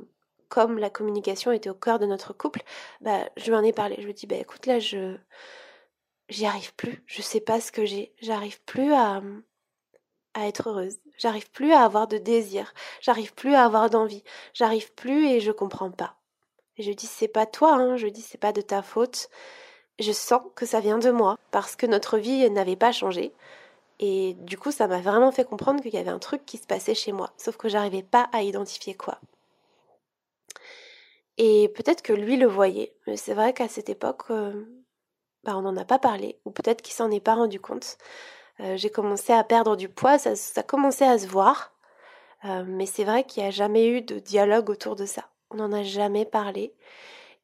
comme 0.48 0.78
la 0.78 0.90
communication 0.90 1.52
était 1.52 1.70
au 1.70 1.74
cœur 1.74 1.98
de 1.98 2.06
notre 2.06 2.32
couple, 2.32 2.62
bah, 3.00 3.28
je 3.36 3.46
lui 3.50 3.56
en 3.56 3.62
ai 3.62 3.72
parlé. 3.72 3.96
Je 3.98 4.04
lui 4.04 4.10
ai 4.10 4.14
dit, 4.14 4.26
bah, 4.26 4.36
écoute, 4.36 4.66
là, 4.66 4.78
je, 4.78 5.16
j'y 6.28 6.46
arrive 6.46 6.74
plus. 6.74 7.02
Je 7.06 7.22
sais 7.22 7.40
pas 7.40 7.60
ce 7.60 7.72
que 7.72 7.84
j'ai. 7.84 8.14
J'arrive 8.20 8.60
plus 8.62 8.92
à, 8.92 9.22
à 10.34 10.46
être 10.46 10.68
heureuse. 10.70 10.96
J'arrive 11.18 11.50
plus 11.50 11.72
à 11.72 11.84
avoir 11.84 12.08
de 12.08 12.18
désir. 12.18 12.74
J'arrive 13.00 13.34
plus 13.34 13.54
à 13.54 13.64
avoir 13.64 13.90
d'envie. 13.90 14.24
J'arrive 14.52 14.92
plus 14.94 15.26
et 15.28 15.40
je 15.40 15.52
comprends 15.52 15.90
pas. 15.90 16.16
Et 16.76 16.82
je 16.82 16.92
dis, 16.92 17.06
c'est 17.06 17.28
pas 17.28 17.46
toi, 17.46 17.74
hein. 17.74 17.96
Je 17.96 18.08
dis, 18.08 18.22
c'est 18.22 18.38
pas 18.38 18.52
de 18.52 18.60
ta 18.60 18.82
faute. 18.82 19.28
Je 20.00 20.12
sens 20.12 20.42
que 20.56 20.66
ça 20.66 20.80
vient 20.80 20.98
de 20.98 21.10
moi 21.10 21.38
parce 21.52 21.76
que 21.76 21.86
notre 21.86 22.18
vie 22.18 22.50
n'avait 22.50 22.76
pas 22.76 22.92
changé. 22.92 23.32
Et 24.00 24.34
du 24.34 24.58
coup, 24.58 24.72
ça 24.72 24.88
m'a 24.88 25.00
vraiment 25.00 25.32
fait 25.32 25.44
comprendre 25.44 25.80
qu'il 25.80 25.94
y 25.94 25.98
avait 25.98 26.10
un 26.10 26.18
truc 26.18 26.44
qui 26.44 26.58
se 26.58 26.66
passait 26.66 26.94
chez 26.94 27.12
moi, 27.12 27.32
sauf 27.36 27.56
que 27.56 27.68
j'arrivais 27.68 28.02
pas 28.02 28.28
à 28.32 28.42
identifier 28.42 28.94
quoi. 28.94 29.20
Et 31.36 31.68
peut-être 31.74 32.02
que 32.02 32.12
lui 32.12 32.36
le 32.36 32.46
voyait, 32.46 32.94
mais 33.06 33.16
c'est 33.16 33.34
vrai 33.34 33.52
qu'à 33.52 33.68
cette 33.68 33.88
époque, 33.88 34.22
euh, 34.30 34.52
bah, 35.42 35.56
on 35.56 35.62
n'en 35.62 35.76
a 35.76 35.84
pas 35.84 35.98
parlé, 35.98 36.38
ou 36.44 36.50
peut-être 36.50 36.82
qu'il 36.82 36.94
s'en 36.94 37.10
est 37.10 37.20
pas 37.20 37.34
rendu 37.34 37.60
compte. 37.60 37.98
Euh, 38.60 38.76
j'ai 38.76 38.90
commencé 38.90 39.32
à 39.32 39.42
perdre 39.42 39.76
du 39.76 39.88
poids, 39.88 40.18
ça, 40.18 40.36
ça 40.36 40.62
commençait 40.62 41.06
à 41.06 41.18
se 41.18 41.26
voir, 41.26 41.72
euh, 42.44 42.64
mais 42.66 42.86
c'est 42.86 43.04
vrai 43.04 43.24
qu'il 43.24 43.42
n'y 43.42 43.48
a 43.48 43.52
jamais 43.52 43.88
eu 43.88 44.02
de 44.02 44.18
dialogue 44.18 44.70
autour 44.70 44.96
de 44.96 45.06
ça. 45.06 45.24
On 45.50 45.56
n'en 45.56 45.72
a 45.72 45.82
jamais 45.82 46.24
parlé. 46.24 46.74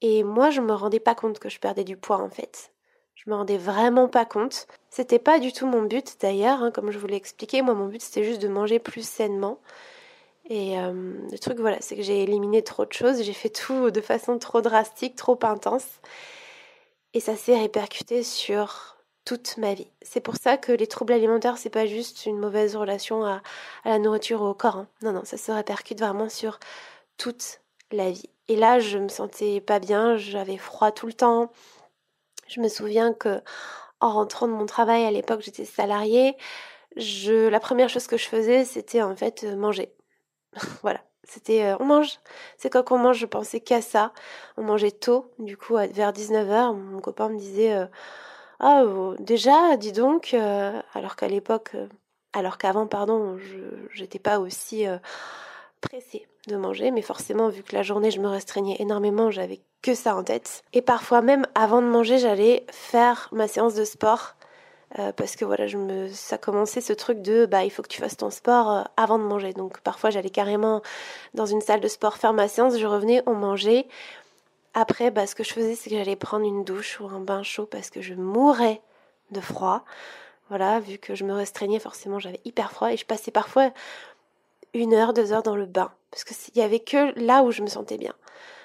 Et 0.02 0.24
moi, 0.24 0.50
je 0.50 0.60
me 0.60 0.72
rendais 0.72 1.00
pas 1.00 1.14
compte 1.14 1.38
que 1.38 1.48
je 1.48 1.58
perdais 1.58 1.84
du 1.84 1.96
poids 1.96 2.18
en 2.18 2.30
fait. 2.30 2.72
Je 3.14 3.28
me 3.28 3.34
rendais 3.34 3.58
vraiment 3.58 4.08
pas 4.08 4.24
compte. 4.24 4.66
C'était 4.88 5.18
pas 5.18 5.38
du 5.38 5.52
tout 5.52 5.66
mon 5.66 5.82
but 5.82 6.16
d'ailleurs, 6.20 6.62
hein, 6.62 6.70
comme 6.70 6.90
je 6.90 6.98
vous 6.98 7.06
l'ai 7.06 7.16
expliqué. 7.16 7.60
Moi, 7.62 7.74
mon 7.74 7.86
but 7.86 8.00
c'était 8.00 8.24
juste 8.24 8.40
de 8.42 8.48
manger 8.48 8.78
plus 8.78 9.06
sainement. 9.06 9.60
Et 10.50 10.76
euh, 10.76 10.92
le 11.30 11.38
truc, 11.38 11.60
voilà, 11.60 11.78
c'est 11.80 11.94
que 11.96 12.02
j'ai 12.02 12.24
éliminé 12.24 12.62
trop 12.62 12.84
de 12.84 12.92
choses. 12.92 13.22
J'ai 13.22 13.32
fait 13.32 13.50
tout 13.50 13.92
de 13.92 14.00
façon 14.00 14.36
trop 14.38 14.60
drastique, 14.60 15.14
trop 15.14 15.38
intense. 15.42 15.86
Et 17.14 17.20
ça 17.20 17.36
s'est 17.36 17.56
répercuté 17.56 18.24
sur 18.24 18.96
toute 19.24 19.58
ma 19.58 19.74
vie. 19.74 19.86
C'est 20.02 20.20
pour 20.20 20.36
ça 20.36 20.56
que 20.56 20.72
les 20.72 20.88
troubles 20.88 21.12
alimentaires, 21.12 21.56
c'est 21.56 21.70
pas 21.70 21.86
juste 21.86 22.26
une 22.26 22.38
mauvaise 22.38 22.74
relation 22.74 23.24
à, 23.24 23.42
la 23.84 24.00
nourriture 24.00 24.42
ou 24.42 24.46
au 24.46 24.54
corps. 24.54 24.76
Hein. 24.76 24.88
Non, 25.02 25.12
non, 25.12 25.24
ça 25.24 25.36
se 25.36 25.52
répercute 25.52 26.00
vraiment 26.00 26.28
sur 26.28 26.58
toute 27.16 27.60
la 27.92 28.10
vie. 28.10 28.28
Et 28.48 28.56
là, 28.56 28.80
je 28.80 28.98
me 28.98 29.08
sentais 29.08 29.60
pas 29.60 29.78
bien, 29.78 30.16
j'avais 30.16 30.56
froid 30.56 30.90
tout 30.90 31.06
le 31.06 31.12
temps, 31.12 31.52
je 32.48 32.60
me 32.60 32.68
souviens 32.68 33.12
que 33.14 33.40
en 34.00 34.12
rentrant 34.12 34.48
de 34.48 34.52
mon 34.52 34.66
travail 34.66 35.04
à 35.04 35.10
l'époque, 35.12 35.42
j'étais 35.42 35.64
salariée. 35.64 36.36
La 36.96 37.60
première 37.60 37.88
chose 37.88 38.06
que 38.08 38.16
je 38.16 38.26
faisais, 38.26 38.64
c'était 38.64 39.02
en 39.02 39.14
fait 39.14 39.44
manger. 39.44 39.94
voilà, 40.82 41.00
c'était 41.24 41.64
euh, 41.64 41.76
on 41.80 41.84
mange. 41.84 42.18
C'est 42.58 42.70
quand 42.70 42.90
on 42.92 42.98
mange, 42.98 43.18
je 43.18 43.26
pensais 43.26 43.60
qu'à 43.60 43.82
ça. 43.82 44.12
On 44.56 44.62
mangeait 44.62 44.90
tôt, 44.90 45.30
du 45.38 45.56
coup 45.56 45.74
vers 45.74 46.12
19h, 46.12 46.74
mon 46.74 47.00
copain 47.00 47.28
me 47.28 47.38
disait 47.38 47.72
euh, 47.74 47.86
"Ah, 48.60 48.84
déjà, 49.20 49.76
dis 49.76 49.92
donc 49.92 50.34
alors 50.94 51.16
qu'à 51.16 51.28
l'époque 51.28 51.76
alors 52.32 52.58
qu'avant 52.58 52.86
pardon, 52.86 53.38
je 53.38 53.58
j'étais 53.94 54.18
pas 54.20 54.38
aussi 54.40 54.86
pressée 55.80 56.26
de 56.46 56.56
manger, 56.56 56.90
mais 56.90 57.02
forcément, 57.02 57.48
vu 57.48 57.62
que 57.62 57.74
la 57.74 57.82
journée, 57.82 58.10
je 58.10 58.20
me 58.20 58.28
restreignais 58.28 58.76
énormément, 58.78 59.30
j'avais 59.30 59.60
que 59.82 59.94
ça 59.94 60.16
en 60.16 60.22
tête. 60.22 60.62
Et 60.72 60.82
parfois, 60.82 61.22
même 61.22 61.46
avant 61.54 61.82
de 61.82 61.86
manger, 61.86 62.18
j'allais 62.18 62.66
faire 62.70 63.28
ma 63.32 63.48
séance 63.48 63.74
de 63.74 63.84
sport. 63.84 64.34
Euh, 64.98 65.12
parce 65.12 65.36
que 65.36 65.44
voilà, 65.44 65.68
je 65.68 65.78
me, 65.78 66.08
ça 66.08 66.36
commençait 66.36 66.80
ce 66.80 66.92
truc 66.92 67.22
de 67.22 67.46
bah 67.46 67.62
il 67.64 67.70
faut 67.70 67.82
que 67.82 67.88
tu 67.88 68.00
fasses 68.00 68.16
ton 68.16 68.30
sport 68.30 68.70
euh, 68.70 68.82
avant 68.96 69.18
de 69.18 69.24
manger. 69.24 69.52
Donc 69.52 69.80
parfois 69.80 70.10
j'allais 70.10 70.30
carrément 70.30 70.82
dans 71.34 71.46
une 71.46 71.60
salle 71.60 71.80
de 71.80 71.86
sport 71.88 72.16
faire 72.16 72.32
ma 72.32 72.48
séance, 72.48 72.76
je 72.76 72.86
revenais, 72.86 73.22
on 73.26 73.34
mangeait. 73.34 73.86
Après, 74.74 75.10
bah, 75.10 75.26
ce 75.26 75.34
que 75.34 75.42
je 75.42 75.52
faisais, 75.52 75.74
c'est 75.74 75.90
que 75.90 75.96
j'allais 75.96 76.16
prendre 76.16 76.46
une 76.46 76.64
douche 76.64 77.00
ou 77.00 77.06
un 77.06 77.20
bain 77.20 77.42
chaud 77.42 77.66
parce 77.66 77.90
que 77.90 78.00
je 78.00 78.14
mourais 78.14 78.80
de 79.30 79.40
froid. 79.40 79.84
Voilà, 80.48 80.80
vu 80.80 80.98
que 80.98 81.14
je 81.14 81.24
me 81.24 81.32
restreignais, 81.32 81.78
forcément 81.78 82.18
j'avais 82.18 82.40
hyper 82.44 82.72
froid 82.72 82.92
et 82.92 82.96
je 82.96 83.06
passais 83.06 83.30
parfois 83.30 83.70
une 84.74 84.94
heure, 84.94 85.12
deux 85.12 85.32
heures 85.32 85.42
dans 85.42 85.56
le 85.56 85.66
bain. 85.66 85.92
Parce 86.10 86.24
qu'il 86.24 86.56
y 86.56 86.62
avait 86.62 86.80
que 86.80 87.12
là 87.20 87.42
où 87.42 87.52
je 87.52 87.62
me 87.62 87.68
sentais 87.68 87.98
bien. 87.98 88.14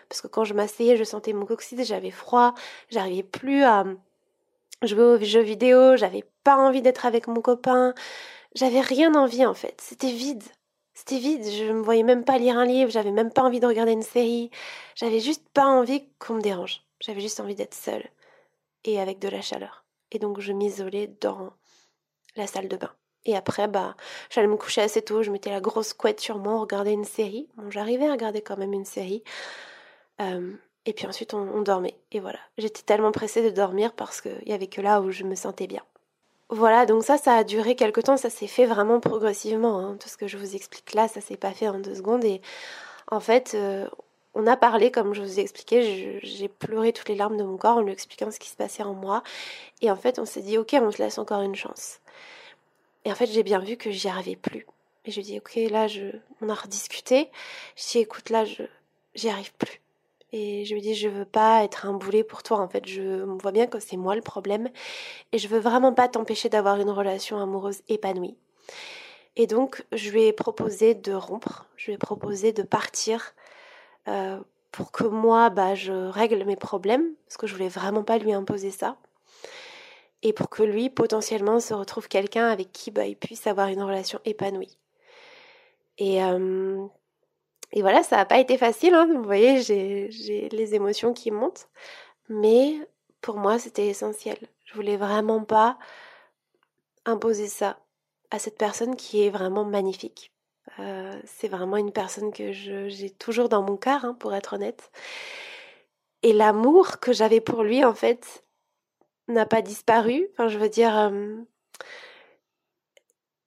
Parce 0.09 0.21
que 0.21 0.27
quand 0.27 0.43
je 0.43 0.53
m'asseyais, 0.53 0.97
je 0.97 1.03
sentais 1.03 1.33
mon 1.33 1.45
coccyx, 1.45 1.83
j'avais 1.83 2.11
froid, 2.11 2.53
j'arrivais 2.89 3.23
plus 3.23 3.63
à 3.63 3.85
jouer 4.81 5.03
aux 5.03 5.19
jeux 5.23 5.41
vidéo, 5.41 5.95
j'avais 5.97 6.23
pas 6.43 6.57
envie 6.57 6.81
d'être 6.81 7.05
avec 7.05 7.27
mon 7.27 7.41
copain, 7.41 7.93
j'avais 8.55 8.81
rien 8.81 9.13
envie 9.15 9.45
en 9.45 9.53
fait, 9.53 9.79
c'était 9.81 10.11
vide. 10.11 10.43
C'était 10.93 11.19
vide, 11.19 11.43
je 11.43 11.71
me 11.73 11.81
voyais 11.81 12.03
même 12.03 12.23
pas 12.23 12.38
lire 12.38 12.57
un 12.57 12.65
livre, 12.65 12.89
j'avais 12.89 13.11
même 13.11 13.31
pas 13.31 13.43
envie 13.43 13.59
de 13.59 13.67
regarder 13.67 13.91
une 13.91 14.01
série, 14.01 14.49
j'avais 14.95 15.19
juste 15.19 15.43
pas 15.53 15.65
envie 15.65 16.07
qu'on 16.19 16.35
me 16.35 16.41
dérange. 16.41 16.83
J'avais 17.01 17.19
juste 17.19 17.41
envie 17.41 17.55
d'être 17.55 17.73
seule 17.73 18.09
et 18.85 18.99
avec 18.99 19.19
de 19.19 19.27
la 19.27 19.41
chaleur. 19.41 19.83
Et 20.11 20.19
donc 20.19 20.39
je 20.39 20.53
m'isolais 20.53 21.07
dans 21.19 21.51
la 22.35 22.47
salle 22.47 22.69
de 22.69 22.77
bain. 22.77 22.91
Et 23.25 23.35
après, 23.35 23.67
bah, 23.67 23.95
j'allais 24.29 24.47
me 24.47 24.55
coucher 24.55 24.81
assez 24.81 25.01
tôt, 25.01 25.23
je 25.23 25.31
mettais 25.31 25.49
la 25.49 25.59
grosse 25.59 25.93
couette 25.93 26.19
sur 26.19 26.38
moi, 26.38 26.59
regarder 26.59 26.91
une 26.91 27.05
série. 27.05 27.49
Bon, 27.55 27.71
j'arrivais 27.71 28.07
à 28.07 28.11
regarder 28.11 28.41
quand 28.41 28.57
même 28.57 28.73
une 28.73 28.85
série. 28.85 29.23
Euh, 30.21 30.53
et 30.86 30.93
puis 30.93 31.08
ensuite, 31.08 31.34
on, 31.34 31.62
dormait. 31.62 31.95
Et 32.12 32.19
voilà. 32.19 32.39
J'étais 32.58 32.84
tellement 32.84 33.12
pressée 33.12 33.41
de 33.41 33.50
dormir 33.50 33.93
parce 33.93 34.21
qu'il 34.21 34.43
n'y 34.45 34.54
avait 34.54 34.67
que 34.67 34.82
là 34.82 35.02
où 35.02 35.12
je 35.12 35.24
me 35.24 35.36
sentais 35.36 35.67
bien. 35.67 35.84
Voilà, 36.50 36.86
donc 36.86 37.04
ça, 37.04 37.17
ça 37.17 37.34
a 37.34 37.43
duré 37.43 37.76
quelque 37.76 38.02
temps. 38.02 38.17
Ça 38.17 38.30
s'est 38.30 38.48
fait 38.48 38.65
vraiment 38.65 39.00
progressivement. 39.00 39.80
Hein. 39.80 39.98
Tout 40.00 40.10
ce 40.10 40.17
que 40.17 40.28
je 40.28 40.38
vous 40.38 40.56
explique 40.56 40.93
là, 40.93 41.08
ça 41.08 41.21
s'est 41.21 41.38
pas 41.38 41.52
fait 41.52 41.67
en 41.67 41.80
deux 41.80 41.95
secondes. 41.95 42.24
Et 42.24 42.39
en 43.10 43.19
fait, 43.19 43.54
euh, 43.56 43.88
on 44.36 44.45
a 44.45 44.56
parlé, 44.56 44.91
comme 44.91 45.13
je 45.13 45.24
vous 45.24 45.39
ai 45.39 45.41
expliqué, 45.41 46.19
j'ai 46.21 46.48
pleuré 46.50 46.93
toutes 46.93 47.10
les 47.10 47.15
larmes 47.15 47.38
de 47.38 47.43
mon 47.43 47.58
corps 47.58 47.78
en 47.78 47.82
lui 47.82 47.91
expliquant 47.91 48.30
ce 48.30 48.39
qui 48.39 48.50
se 48.50 48.56
passait 48.56 48.84
en 48.84 48.93
moi. 48.93 49.24
Et 49.82 49.89
en 49.89 49.95
fait, 49.95 50.19
on 50.19 50.26
s'est 50.26 50.41
dit, 50.41 50.60
ok, 50.60 50.76
on 50.80 50.91
se 50.91 51.02
laisse 51.02 51.17
encore 51.17 51.41
une 51.41 51.56
chance. 51.56 52.00
Et 53.06 53.12
en 53.12 53.15
fait, 53.15 53.28
j'ai 53.28 53.43
bien 53.43 53.60
vu 53.60 53.76
que 53.76 53.89
j'y 53.89 54.08
arrivais 54.08 54.36
plus. 54.36 54.67
Et 55.06 55.12
je 55.12 55.21
dis, 55.21 55.38
ok, 55.39 55.56
là, 55.71 55.88
je, 55.88 56.08
on 56.41 56.50
a 56.50 56.54
rediscuté. 56.54 57.30
Je 57.76 57.91
dis, 57.91 58.00
écoute, 58.00 58.30
là, 58.30 58.45
je, 58.45 58.63
j'y 59.15 59.30
arrive 59.30 59.54
plus. 59.54 59.82
Et 60.38 60.65
je 60.65 60.74
lui 60.74 60.82
dis, 60.82 60.95
je 60.95 61.08
veux 61.08 61.24
pas 61.24 61.63
être 61.63 61.86
un 61.86 61.93
boulet 61.93 62.26
pour 62.26 62.43
toi. 62.43 62.60
En 62.60 62.67
fait, 62.67 62.86
je 62.86 63.24
vois 63.24 63.54
bien 63.54 63.67
que 63.67 63.80
c'est 63.80 63.95
moi 63.95 64.15
le 64.15 64.21
problème. 64.21 64.69
Et 65.32 65.38
je 65.38 65.48
veux 65.48 65.60
vraiment 65.60 65.93
pas 65.93 66.10
t'empêcher 66.10 66.50
d'avoir 66.50 66.78
une 66.78 66.89
relation 66.89 67.39
amoureuse 67.39 67.84
épanouie. 67.88 68.36
Et 69.38 69.48
donc, 69.48 69.86
je 69.93 70.12
lui 70.12 70.24
ai 70.24 70.34
proposé 70.34 70.93
de 70.93 71.13
rompre. 71.13 71.67
Je 71.78 71.86
lui 71.86 71.93
ai 71.93 71.98
proposé 71.98 72.52
de 72.52 72.63
partir 72.63 73.34
euh, 74.10 74.38
pour 74.74 74.91
que 74.91 75.06
moi, 75.06 75.50
bah, 75.50 75.74
je 75.74 75.93
règle 75.93 76.43
mes 76.43 76.58
problèmes. 76.58 77.13
Parce 77.28 77.38
que 77.38 77.48
je 77.48 77.54
voulais 77.54 77.69
vraiment 77.69 78.04
pas 78.04 78.17
lui 78.17 78.34
imposer 78.34 78.71
ça 78.71 78.98
et 80.21 80.34
pour 80.34 80.50
que 80.50 80.63
lui 80.63 80.89
potentiellement 80.89 81.62
se 81.62 81.74
retrouve 81.74 82.08
quelqu'un 82.10 82.48
avec 82.48 82.74
qui 82.74 82.91
bah, 82.91 83.06
il 83.06 83.15
puisse 83.15 83.48
avoir 83.48 83.67
une 83.67 83.84
relation 83.84 84.19
épanouie. 84.26 84.78
Et, 85.98 86.21
euh, 86.21 86.88
et 87.71 87.82
voilà, 87.82 88.04
ça 88.04 88.17
n'a 88.17 88.25
pas 88.25 88.39
été 88.39 88.58
facile, 88.58 88.93
hein. 88.93 89.08
vous 89.13 89.23
voyez, 89.23 89.62
j'ai 89.62 90.49
les 90.49 90.75
émotions 90.75 91.13
qui 91.13 91.32
montent, 91.32 91.67
mais 92.30 92.75
pour 93.21 93.38
moi 93.38 93.60
c'était 93.60 93.88
essentiel. 93.88 94.38
Je 94.63 94.73
voulais 94.73 94.97
vraiment 94.97 95.43
pas 95.43 95.78
imposer 97.06 97.47
ça 97.47 97.80
à 98.32 98.39
cette 98.39 98.58
personne 98.58 98.95
qui 98.95 99.23
est 99.23 99.30
vraiment 99.30 99.65
magnifique. 99.65 100.32
Euh, 100.80 101.19
c'est 101.25 101.47
vraiment 101.47 101.78
une 101.78 101.91
personne 101.91 102.32
que 102.34 102.51
j'ai 102.51 103.10
toujours 103.12 103.49
dans 103.49 103.62
mon 103.62 103.78
cœur, 103.78 104.04
hein, 104.04 104.13
pour 104.13 104.34
être 104.34 104.54
honnête. 104.54 104.91
Et 106.23 106.34
l'amour 106.34 106.99
que 106.99 107.13
j'avais 107.13 107.39
pour 107.41 107.63
lui, 107.63 107.86
en 107.86 107.93
fait, 107.93 108.43
n'a 109.28 109.45
pas 109.45 109.62
disparu. 109.62 110.28
Enfin, 110.34 110.47
je 110.47 110.58
veux 110.58 110.69
dire, 110.69 110.97
euh, 110.97 111.36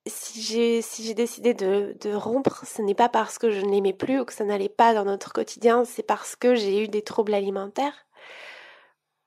si 0.09 0.43
j'ai 0.43 1.15
décidé 1.15 1.55
de, 1.55 1.97
de 2.01 2.13
rompre, 2.15 2.65
ce 2.67 2.83
n'est 2.83 2.95
pas 2.95 3.09
parce 3.09 3.39
que 3.39 3.51
je 3.51 3.61
ne 3.61 3.71
l'aimais 3.71 3.93
plus 3.93 4.21
ou 4.21 4.25
que 4.25 4.33
ça 4.33 4.45
n'allait 4.45 4.69
pas 4.69 4.95
dans 4.95 5.05
notre 5.05 5.33
quotidien, 5.33 5.85
c'est 5.85 6.03
parce 6.03 6.37
que 6.37 6.55
j'ai 6.55 6.85
eu 6.85 6.89
des 6.89 7.03
troubles 7.03 7.35
alimentaires. 7.35 8.07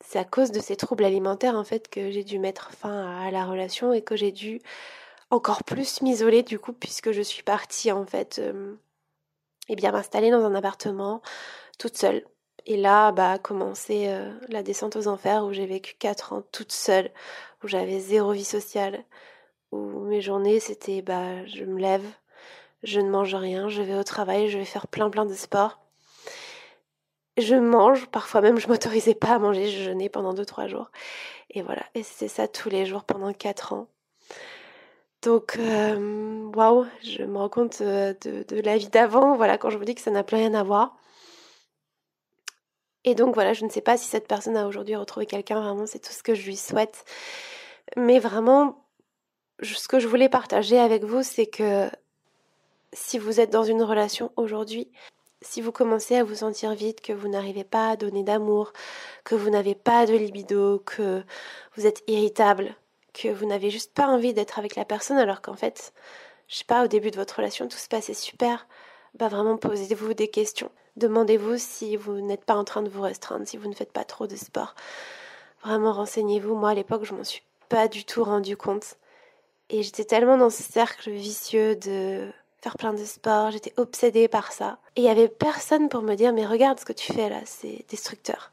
C'est 0.04 0.20
à 0.20 0.26
cause 0.26 0.52
de 0.52 0.60
ces 0.60 0.76
troubles 0.76 1.06
alimentaires 1.06 1.56
en 1.56 1.64
fait 1.64 1.88
que 1.90 2.12
j'ai 2.12 2.24
dû 2.24 2.40
mettre 2.40 2.72
fin 2.72 3.22
à, 3.22 3.32
la 3.32 3.46
relation 3.46 3.94
et 3.94 4.02
que 4.02 4.16
j'ai 4.16 4.32
dû 4.32 4.62
encore 5.30 5.64
plus 5.64 6.02
m'isoler 6.02 6.44
du 6.44 6.60
coup 6.60 6.74
puisque 6.74 7.12
je 7.12 7.22
suis 7.22 7.44
partie 7.44 7.92
en 7.92 8.06
fait 8.06 8.40
euh, 8.40 8.76
eh 9.70 9.76
bien 9.76 9.92
m'installer 9.92 10.32
dans 10.32 10.44
un 10.44 10.56
appartement 10.56 11.22
toute 11.80 11.98
seule. 11.98 12.26
Et 12.66 12.78
là, 12.78 13.12
bah, 13.12 13.34
a 13.34 13.40
commencé 13.40 14.08
euh, 14.08 14.32
la 14.50 14.64
descente 14.64 14.96
aux 14.96 15.08
enfers 15.08 15.46
où 15.46 15.54
j'ai 15.54 15.66
vécu 15.66 15.96
quatre 15.98 16.34
ans 16.34 16.44
toute 16.52 16.72
seule, 16.72 17.12
où 17.64 17.68
j'avais 17.68 18.00
zéro 18.00 18.34
vie 18.34 18.44
sociale, 18.44 19.04
où 19.72 20.02
mes 20.06 20.22
journées 20.22 20.60
c'était 20.60 21.02
bah, 21.02 21.46
je 21.46 21.64
me 21.64 21.80
lève, 21.80 22.06
je 22.84 23.00
ne 23.00 23.10
mange 23.10 23.36
rien, 23.36 23.70
je 23.70 23.82
vais 23.82 23.96
au 23.96 24.04
travail, 24.04 24.50
je 24.50 24.58
vais 24.58 24.66
faire 24.66 24.88
plein 24.88 25.10
plein 25.10 25.26
de 25.26 25.34
sport. 25.34 25.80
Je 27.38 27.56
mange, 27.56 28.08
parfois 28.08 28.42
même 28.42 28.60
je 28.60 28.68
m'autorisais 28.68 29.16
pas 29.16 29.36
à 29.36 29.40
manger, 29.40 29.68
je 29.70 29.84
jeûnais 29.84 30.10
pendant 30.10 30.34
deux 30.34 30.46
trois 30.46 30.68
jours. 30.68 30.92
Et 31.50 31.62
voilà, 31.62 31.84
et 31.96 32.04
c'était 32.04 32.28
ça 32.28 32.48
tous 32.48 32.70
les 32.70 32.86
jours 32.86 33.04
pendant 33.04 33.34
quatre 33.34 33.74
ans. 33.74 33.88
Donc, 35.22 35.58
euh, 35.60 36.50
waouh, 36.56 36.88
je 37.04 37.24
me 37.24 37.38
rends 37.38 37.50
compte 37.50 37.82
euh, 37.82 38.14
de, 38.22 38.44
de 38.44 38.60
la 38.62 38.78
vie 38.78 38.90
d'avant, 38.90 39.36
voilà, 39.36 39.58
quand 39.60 39.70
je 39.70 39.78
vous 39.78 39.86
dis 39.86 39.94
que 39.94 40.02
ça 40.02 40.10
n'a 40.10 40.24
plus 40.24 40.38
rien 40.38 40.54
à 40.56 40.64
voir. 40.64 40.98
Et 43.04 43.16
donc 43.16 43.34
voilà, 43.36 43.54
je 43.54 43.66
ne 43.66 43.70
sais 43.70 43.82
pas 43.82 43.98
si 43.98 44.08
cette 44.08 44.28
personne 44.28 44.58
a 44.58 44.68
aujourd'hui 44.68 44.96
retrouvé 44.96 45.26
quelqu'un, 45.26 45.60
vraiment 45.62 45.86
c'est 45.86 46.00
tout 46.00 46.12
ce 46.12 46.24
que 46.24 46.36
je 46.36 46.46
lui 46.46 46.56
souhaite. 46.56 47.06
Mais 47.98 48.20
vraiment, 48.20 48.81
ce 49.62 49.88
que 49.88 50.00
je 50.00 50.08
voulais 50.08 50.30
partager 50.30 50.80
avec 50.80 51.04
vous, 51.04 51.24
c'est 51.24 51.48
que 51.48 51.90
si 52.94 53.18
vous 53.18 53.40
êtes 53.40 53.52
dans 53.52 53.64
une 53.64 53.84
relation 53.84 54.32
aujourd'hui, 54.36 54.92
si 55.42 55.62
vous 55.62 55.72
commencez 55.72 56.16
à 56.16 56.24
vous 56.24 56.36
sentir 56.36 56.74
vide, 56.74 57.02
que 57.02 57.14
vous 57.14 57.28
n'arrivez 57.28 57.64
pas 57.64 57.90
à 57.90 57.96
donner 57.96 58.24
d'amour, 58.24 58.74
que 59.24 59.36
vous 59.36 59.50
n'avez 59.50 59.76
pas 59.76 60.06
de 60.06 60.14
libido, 60.14 60.80
que 60.86 61.24
vous 61.76 61.88
êtes 61.88 62.04
irritable, 62.08 62.76
que 63.14 63.30
vous 63.30 63.46
n'avez 63.46 63.70
juste 63.70 63.94
pas 63.94 64.08
envie 64.08 64.34
d'être 64.34 64.60
avec 64.60 64.76
la 64.76 64.86
personne 64.86 65.18
alors 65.18 65.42
qu'en 65.42 65.56
fait, 65.56 65.94
je 66.48 66.58
sais 66.58 66.66
pas, 66.66 66.84
au 66.84 66.88
début 66.88 67.12
de 67.12 67.16
votre 67.16 67.38
relation, 67.38 67.68
tout 67.68 67.78
se 67.78 67.88
passait 67.88 68.14
super, 68.14 68.68
bah 69.16 69.30
vraiment 69.30 69.58
posez-vous 69.58 70.14
des 70.14 70.28
questions. 70.28 70.72
Demandez-vous 70.98 71.58
si 71.58 71.96
vous 71.96 72.22
n'êtes 72.22 72.46
pas 72.46 72.56
en 72.56 72.64
train 72.64 72.82
de 72.82 72.90
vous 72.90 73.02
restreindre, 73.02 73.48
si 73.48 73.58
vous 73.58 73.70
ne 73.70 73.74
faites 73.74 73.94
pas 73.94 74.04
trop 74.04 74.28
de 74.28 74.36
sport. 74.36 74.76
Vraiment 75.64 75.94
renseignez-vous. 75.94 76.56
Moi 76.56 76.72
à 76.72 76.74
l'époque, 76.74 77.06
je 77.06 77.14
m'en 77.14 77.24
suis 77.24 77.44
pas 77.70 77.88
du 77.88 78.04
tout 78.04 78.24
rendu 78.24 78.58
compte. 78.58 78.98
Et 79.74 79.84
j'étais 79.84 80.04
tellement 80.04 80.38
dans 80.38 80.50
ce 80.50 80.64
cercle 80.64 81.10
vicieux 81.10 81.78
de 81.78 82.30
faire 82.62 82.76
plein 82.76 82.94
de 82.94 83.06
sport, 83.06 83.52
j'étais 83.52 83.74
obsédée 83.78 84.28
par 84.28 84.52
ça. 84.52 84.80
Et 84.98 85.02
il 85.02 85.06
y 85.06 85.10
avait 85.10 85.30
personne 85.30 85.88
pour 85.88 86.02
me 86.02 86.16
dire 86.16 86.34
mais 86.34 86.46
regarde 86.46 86.78
ce 86.78 86.84
que 86.84 86.92
tu 86.92 87.14
fais 87.14 87.30
là, 87.30 87.40
c'est 87.46 87.86
destructeur. 87.88 88.52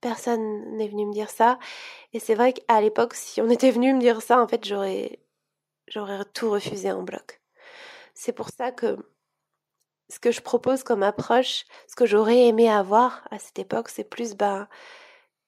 Personne 0.00 0.76
n'est 0.76 0.88
venu 0.88 1.06
me 1.06 1.12
dire 1.12 1.30
ça. 1.30 1.60
Et 2.12 2.18
c'est 2.18 2.34
vrai 2.34 2.52
qu'à 2.52 2.80
l'époque, 2.80 3.14
si 3.14 3.40
on 3.40 3.48
était 3.48 3.70
venu 3.70 3.94
me 3.94 4.00
dire 4.00 4.20
ça, 4.20 4.42
en 4.42 4.48
fait, 4.48 4.64
j'aurais 4.64 5.20
j'aurais 5.86 6.24
tout 6.34 6.50
refusé 6.50 6.90
en 6.90 7.04
bloc. 7.04 7.40
C'est 8.14 8.32
pour 8.32 8.48
ça 8.50 8.72
que 8.72 8.96
ce 10.10 10.18
que 10.18 10.32
je 10.32 10.40
propose 10.40 10.82
comme 10.82 11.04
approche, 11.04 11.66
ce 11.88 11.94
que 11.94 12.06
j'aurais 12.06 12.46
aimé 12.46 12.68
avoir 12.68 13.22
à 13.30 13.38
cette 13.38 13.60
époque, 13.60 13.90
c'est 13.90 14.04
plus 14.04 14.34
bah 14.34 14.68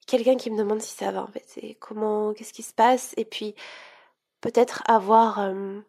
quelqu'un 0.06 0.36
qui 0.36 0.50
me 0.50 0.58
demande 0.58 0.80
si 0.80 0.94
ça 0.94 1.10
va 1.10 1.22
en 1.22 1.26
fait, 1.28 1.44
c'est 1.46 1.76
comment, 1.80 2.32
qu'est-ce 2.32 2.52
qui 2.52 2.62
se 2.62 2.72
passe, 2.74 3.12
et 3.16 3.24
puis 3.24 3.54
peut-être 4.40 4.82
avoir 4.86 5.40
euh, 5.40 5.80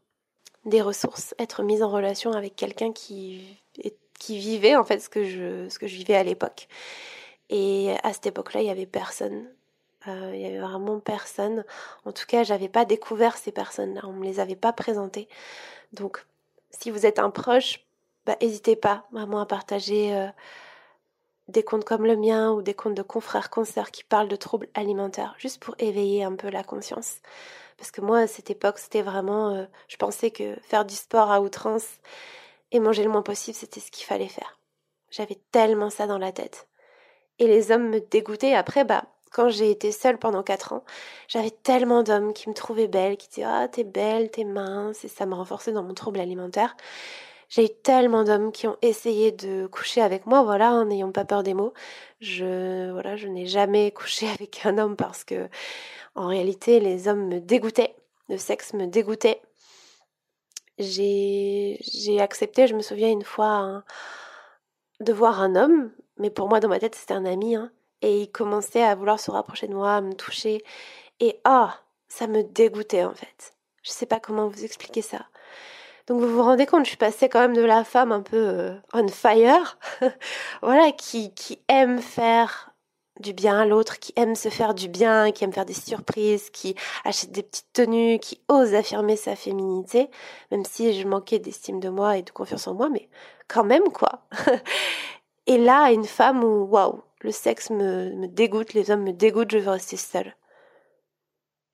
des 0.65 0.81
ressources, 0.81 1.35
être 1.39 1.63
mise 1.63 1.83
en 1.83 1.89
relation 1.89 2.31
avec 2.33 2.55
quelqu'un 2.55 2.91
qui 2.91 3.57
qui 4.19 4.37
vivait 4.37 4.75
en 4.75 4.83
fait 4.83 4.99
ce 4.99 5.07
que 5.09 5.23
je 5.23 5.69
ce 5.69 5.79
que 5.79 5.87
je 5.87 5.95
vivais 5.95 6.15
à 6.15 6.23
l'époque. 6.23 6.67
Et 7.49 7.95
à 8.03 8.13
cette 8.13 8.27
époque-là, 8.27 8.61
il 8.61 8.67
y 8.67 8.69
avait 8.69 8.85
personne. 8.85 9.47
Euh, 10.07 10.31
il 10.33 10.41
y 10.41 10.45
avait 10.45 10.59
vraiment 10.59 10.99
personne. 10.99 11.65
En 12.05 12.11
tout 12.11 12.25
cas, 12.27 12.43
j'avais 12.43 12.69
pas 12.69 12.85
découvert 12.85 13.37
ces 13.37 13.51
personnes-là. 13.51 14.01
On 14.05 14.13
me 14.13 14.23
les 14.23 14.39
avait 14.39 14.55
pas 14.55 14.71
présentées. 14.71 15.27
Donc, 15.93 16.25
si 16.69 16.91
vous 16.91 17.05
êtes 17.05 17.19
un 17.19 17.31
proche, 17.31 17.85
bah, 18.25 18.37
n'hésitez 18.41 18.75
pas 18.75 19.07
vraiment 19.11 19.39
à 19.39 19.45
partager 19.45 20.15
euh, 20.15 20.27
des 21.47 21.63
comptes 21.63 21.85
comme 21.85 22.05
le 22.05 22.15
mien 22.15 22.51
ou 22.51 22.61
des 22.61 22.75
comptes 22.75 22.95
de 22.95 23.01
confrères 23.01 23.49
concerts 23.49 23.91
qui 23.91 24.03
parlent 24.03 24.27
de 24.27 24.35
troubles 24.35 24.69
alimentaires, 24.75 25.35
juste 25.37 25.61
pour 25.61 25.75
éveiller 25.79 26.23
un 26.23 26.35
peu 26.35 26.49
la 26.49 26.63
conscience. 26.63 27.17
Parce 27.79 27.91
que 27.91 28.01
moi, 28.01 28.19
à 28.19 28.27
cette 28.27 28.49
époque, 28.49 28.77
c'était 28.77 29.01
vraiment, 29.01 29.55
euh, 29.55 29.65
je 29.87 29.95
pensais 29.95 30.31
que 30.31 30.57
faire 30.63 30.83
du 30.83 30.95
sport 30.95 31.31
à 31.31 31.39
outrance 31.39 31.85
et 32.71 32.79
manger 32.81 33.03
le 33.03 33.09
moins 33.09 33.21
possible, 33.21 33.55
c'était 33.55 33.79
ce 33.79 33.89
qu'il 33.89 34.05
fallait 34.05 34.27
faire. 34.27 34.59
J'avais 35.11 35.39
tellement 35.51 35.89
ça 35.89 36.05
dans 36.05 36.17
la 36.17 36.33
tête. 36.33 36.67
Et 37.39 37.47
les 37.47 37.71
hommes 37.71 37.89
me 37.89 38.01
dégoûtaient. 38.01 38.53
Après, 38.53 38.83
bah, 38.83 39.05
quand 39.31 39.47
j'ai 39.47 39.71
été 39.71 39.93
seule 39.93 40.17
pendant 40.17 40.43
quatre 40.43 40.73
ans, 40.73 40.83
j'avais 41.29 41.51
tellement 41.51 42.03
d'hommes 42.03 42.33
qui 42.33 42.49
me 42.49 42.53
trouvaient 42.53 42.89
belle, 42.89 43.15
qui 43.15 43.29
disaient 43.29 43.43
ah 43.47 43.69
t'es 43.69 43.85
belle, 43.85 44.29
t'es 44.29 44.43
mince, 44.43 45.05
et 45.05 45.07
ça 45.07 45.25
m'a 45.25 45.37
renforcé 45.37 45.71
dans 45.71 45.83
mon 45.83 45.93
trouble 45.93 46.19
alimentaire. 46.19 46.75
J'ai 47.49 47.65
eu 47.65 47.69
tellement 47.69 48.23
d'hommes 48.23 48.51
qui 48.51 48.67
ont 48.67 48.77
essayé 48.81 49.31
de 49.31 49.67
coucher 49.67 50.01
avec 50.01 50.25
moi, 50.27 50.43
voilà, 50.43 50.71
en 50.71 50.85
n'ayant 50.85 51.11
pas 51.11 51.25
peur 51.25 51.43
des 51.43 51.53
mots. 51.55 51.73
Je, 52.21 52.91
voilà, 52.91 53.15
je 53.15 53.27
n'ai 53.27 53.47
jamais 53.47 53.91
couché 53.95 54.27
avec 54.29 54.65
un 54.65 54.77
homme 54.77 54.95
parce 54.95 55.23
que, 55.23 55.49
en 56.15 56.27
réalité, 56.27 56.79
les 56.79 57.07
hommes 57.07 57.27
me 57.27 57.39
dégoûtaient. 57.39 57.95
Le 58.29 58.37
sexe 58.37 58.73
me 58.73 58.85
dégoûtait. 58.85 59.41
J'ai, 60.77 61.77
accepté, 62.19 62.67
je 62.67 62.75
me 62.75 62.81
souviens 62.81 63.09
une 63.09 63.23
fois, 63.23 63.83
de 65.01 65.13
voir 65.13 65.41
un 65.41 65.55
homme, 65.55 65.91
mais 66.17 66.29
pour 66.29 66.47
moi, 66.49 66.59
dans 66.59 66.69
ma 66.69 66.79
tête, 66.79 66.95
c'était 66.95 67.13
un 67.13 67.25
ami, 67.25 67.55
hein, 67.55 67.71
et 68.01 68.21
il 68.21 68.31
commençait 68.31 68.83
à 68.83 68.95
vouloir 68.95 69.19
se 69.19 69.31
rapprocher 69.31 69.67
de 69.67 69.73
moi, 69.73 69.95
à 69.95 70.01
me 70.01 70.13
toucher. 70.13 70.63
Et 71.19 71.39
ah, 71.43 71.81
ça 72.07 72.27
me 72.27 72.43
dégoûtait 72.43 73.03
en 73.03 73.13
fait. 73.13 73.53
Je 73.83 73.91
sais 73.91 74.05
pas 74.05 74.19
comment 74.19 74.47
vous 74.47 74.63
expliquer 74.65 75.01
ça. 75.01 75.25
Donc 76.09 76.21
vous 76.21 76.27
vous 76.27 76.41
rendez 76.41 76.65
compte, 76.65 76.85
je 76.85 76.89
suis 76.89 76.97
passée 76.97 77.29
quand 77.29 77.39
même 77.39 77.55
de 77.55 77.61
la 77.61 77.83
femme 77.83 78.11
un 78.11 78.21
peu 78.21 78.35
euh, 78.35 78.75
on 78.93 79.07
fire, 79.09 79.77
voilà, 80.63 80.91
qui, 80.91 81.31
qui 81.35 81.59
aime 81.67 82.01
faire 82.01 82.73
du 83.19 83.31
bien 83.31 83.59
à 83.59 83.65
l'autre, 83.65 83.99
qui 83.99 84.11
aime 84.15 84.33
se 84.33 84.49
faire 84.49 84.73
du 84.73 84.87
bien, 84.87 85.31
qui 85.31 85.43
aime 85.43 85.53
faire 85.53 85.67
des 85.67 85.73
surprises, 85.75 86.49
qui 86.49 86.73
achète 87.05 87.31
des 87.31 87.43
petites 87.43 87.71
tenues, 87.73 88.17
qui 88.17 88.41
ose 88.47 88.73
affirmer 88.73 89.17
sa 89.17 89.35
féminité, 89.35 90.09
même 90.49 90.65
si 90.65 90.99
je 90.99 91.07
manquais 91.07 91.37
d'estime 91.37 91.79
de 91.79 91.89
moi 91.89 92.17
et 92.17 92.23
de 92.23 92.31
confiance 92.31 92.67
en 92.67 92.73
moi, 92.73 92.89
mais 92.89 93.07
quand 93.47 93.63
même 93.63 93.89
quoi. 93.89 94.23
et 95.45 95.59
là, 95.59 95.91
une 95.91 96.05
femme 96.05 96.43
où, 96.43 96.63
waouh, 96.63 97.03
le 97.21 97.31
sexe 97.31 97.69
me, 97.69 98.15
me 98.15 98.27
dégoûte, 98.27 98.73
les 98.73 98.89
hommes 98.89 99.03
me 99.03 99.13
dégoûtent, 99.13 99.51
je 99.51 99.59
veux 99.59 99.69
rester 99.69 99.97
seule. 99.97 100.35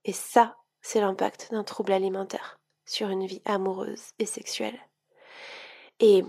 Et 0.04 0.14
ça, 0.14 0.58
c'est 0.82 1.00
l'impact 1.00 1.52
d'un 1.52 1.64
trouble 1.64 1.94
alimentaire 1.94 2.60
sur 2.86 3.10
une 3.10 3.26
vie 3.26 3.42
amoureuse 3.46 4.12
et 4.20 4.26
sexuelle. 4.26 4.80
Et, 6.00 6.24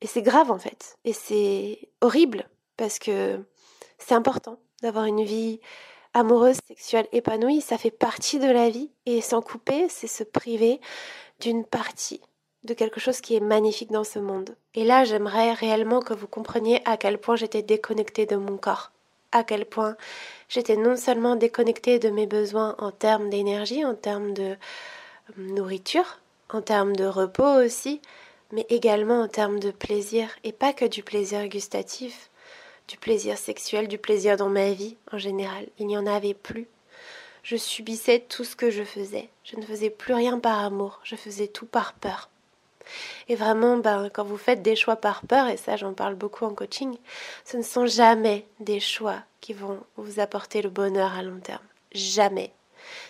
et 0.00 0.06
c'est 0.06 0.22
grave 0.22 0.50
en 0.50 0.58
fait. 0.58 0.98
Et 1.04 1.12
c'est 1.12 1.88
horrible 2.00 2.48
parce 2.76 2.98
que 2.98 3.40
c'est 3.98 4.14
important 4.14 4.58
d'avoir 4.82 5.04
une 5.04 5.24
vie 5.24 5.60
amoureuse, 6.14 6.58
sexuelle, 6.66 7.08
épanouie. 7.12 7.60
Ça 7.60 7.78
fait 7.78 7.90
partie 7.90 8.38
de 8.38 8.50
la 8.50 8.70
vie. 8.70 8.90
Et 9.06 9.20
s'en 9.20 9.42
couper, 9.42 9.88
c'est 9.88 10.06
se 10.06 10.24
priver 10.24 10.80
d'une 11.40 11.64
partie 11.64 12.20
de 12.64 12.74
quelque 12.74 13.00
chose 13.00 13.20
qui 13.20 13.36
est 13.36 13.40
magnifique 13.40 13.92
dans 13.92 14.04
ce 14.04 14.18
monde. 14.18 14.56
Et 14.74 14.84
là, 14.84 15.04
j'aimerais 15.04 15.52
réellement 15.52 16.00
que 16.00 16.14
vous 16.14 16.26
compreniez 16.26 16.82
à 16.84 16.96
quel 16.96 17.18
point 17.18 17.36
j'étais 17.36 17.62
déconnectée 17.62 18.26
de 18.26 18.36
mon 18.36 18.56
corps. 18.56 18.90
À 19.30 19.44
quel 19.44 19.66
point 19.66 19.96
j'étais 20.48 20.76
non 20.76 20.96
seulement 20.96 21.36
déconnectée 21.36 21.98
de 21.98 22.08
mes 22.08 22.26
besoins 22.26 22.74
en 22.78 22.90
termes 22.90 23.30
d'énergie, 23.30 23.84
en 23.84 23.94
termes 23.94 24.32
de 24.32 24.56
nourriture, 25.36 26.20
en 26.50 26.62
termes 26.62 26.96
de 26.96 27.04
repos 27.04 27.62
aussi, 27.64 28.00
mais 28.52 28.66
également 28.70 29.22
en 29.22 29.28
termes 29.28 29.60
de 29.60 29.70
plaisir, 29.70 30.28
et 30.44 30.52
pas 30.52 30.72
que 30.72 30.84
du 30.84 31.02
plaisir 31.02 31.46
gustatif, 31.48 32.30
du 32.88 32.96
plaisir 32.96 33.36
sexuel, 33.36 33.86
du 33.86 33.98
plaisir 33.98 34.36
dans 34.36 34.48
ma 34.48 34.70
vie 34.72 34.96
en 35.12 35.18
général. 35.18 35.66
Il 35.78 35.86
n'y 35.86 35.98
en 35.98 36.06
avait 36.06 36.34
plus. 36.34 36.66
Je 37.42 37.56
subissais 37.56 38.24
tout 38.28 38.44
ce 38.44 38.56
que 38.56 38.70
je 38.70 38.82
faisais. 38.82 39.28
Je 39.44 39.56
ne 39.56 39.62
faisais 39.62 39.90
plus 39.90 40.14
rien 40.14 40.38
par 40.38 40.58
amour, 40.64 41.00
je 41.04 41.16
faisais 41.16 41.46
tout 41.46 41.66
par 41.66 41.92
peur. 41.94 42.28
Et 43.28 43.36
vraiment, 43.36 43.76
ben, 43.76 44.08
quand 44.12 44.24
vous 44.24 44.38
faites 44.38 44.62
des 44.62 44.76
choix 44.76 44.96
par 44.96 45.22
peur, 45.22 45.48
et 45.48 45.58
ça 45.58 45.76
j'en 45.76 45.92
parle 45.92 46.14
beaucoup 46.14 46.46
en 46.46 46.54
coaching, 46.54 46.96
ce 47.44 47.58
ne 47.58 47.62
sont 47.62 47.86
jamais 47.86 48.46
des 48.60 48.80
choix 48.80 49.22
qui 49.40 49.52
vont 49.52 49.80
vous 49.96 50.20
apporter 50.20 50.62
le 50.62 50.70
bonheur 50.70 51.12
à 51.12 51.22
long 51.22 51.38
terme. 51.38 51.64
Jamais. 51.92 52.52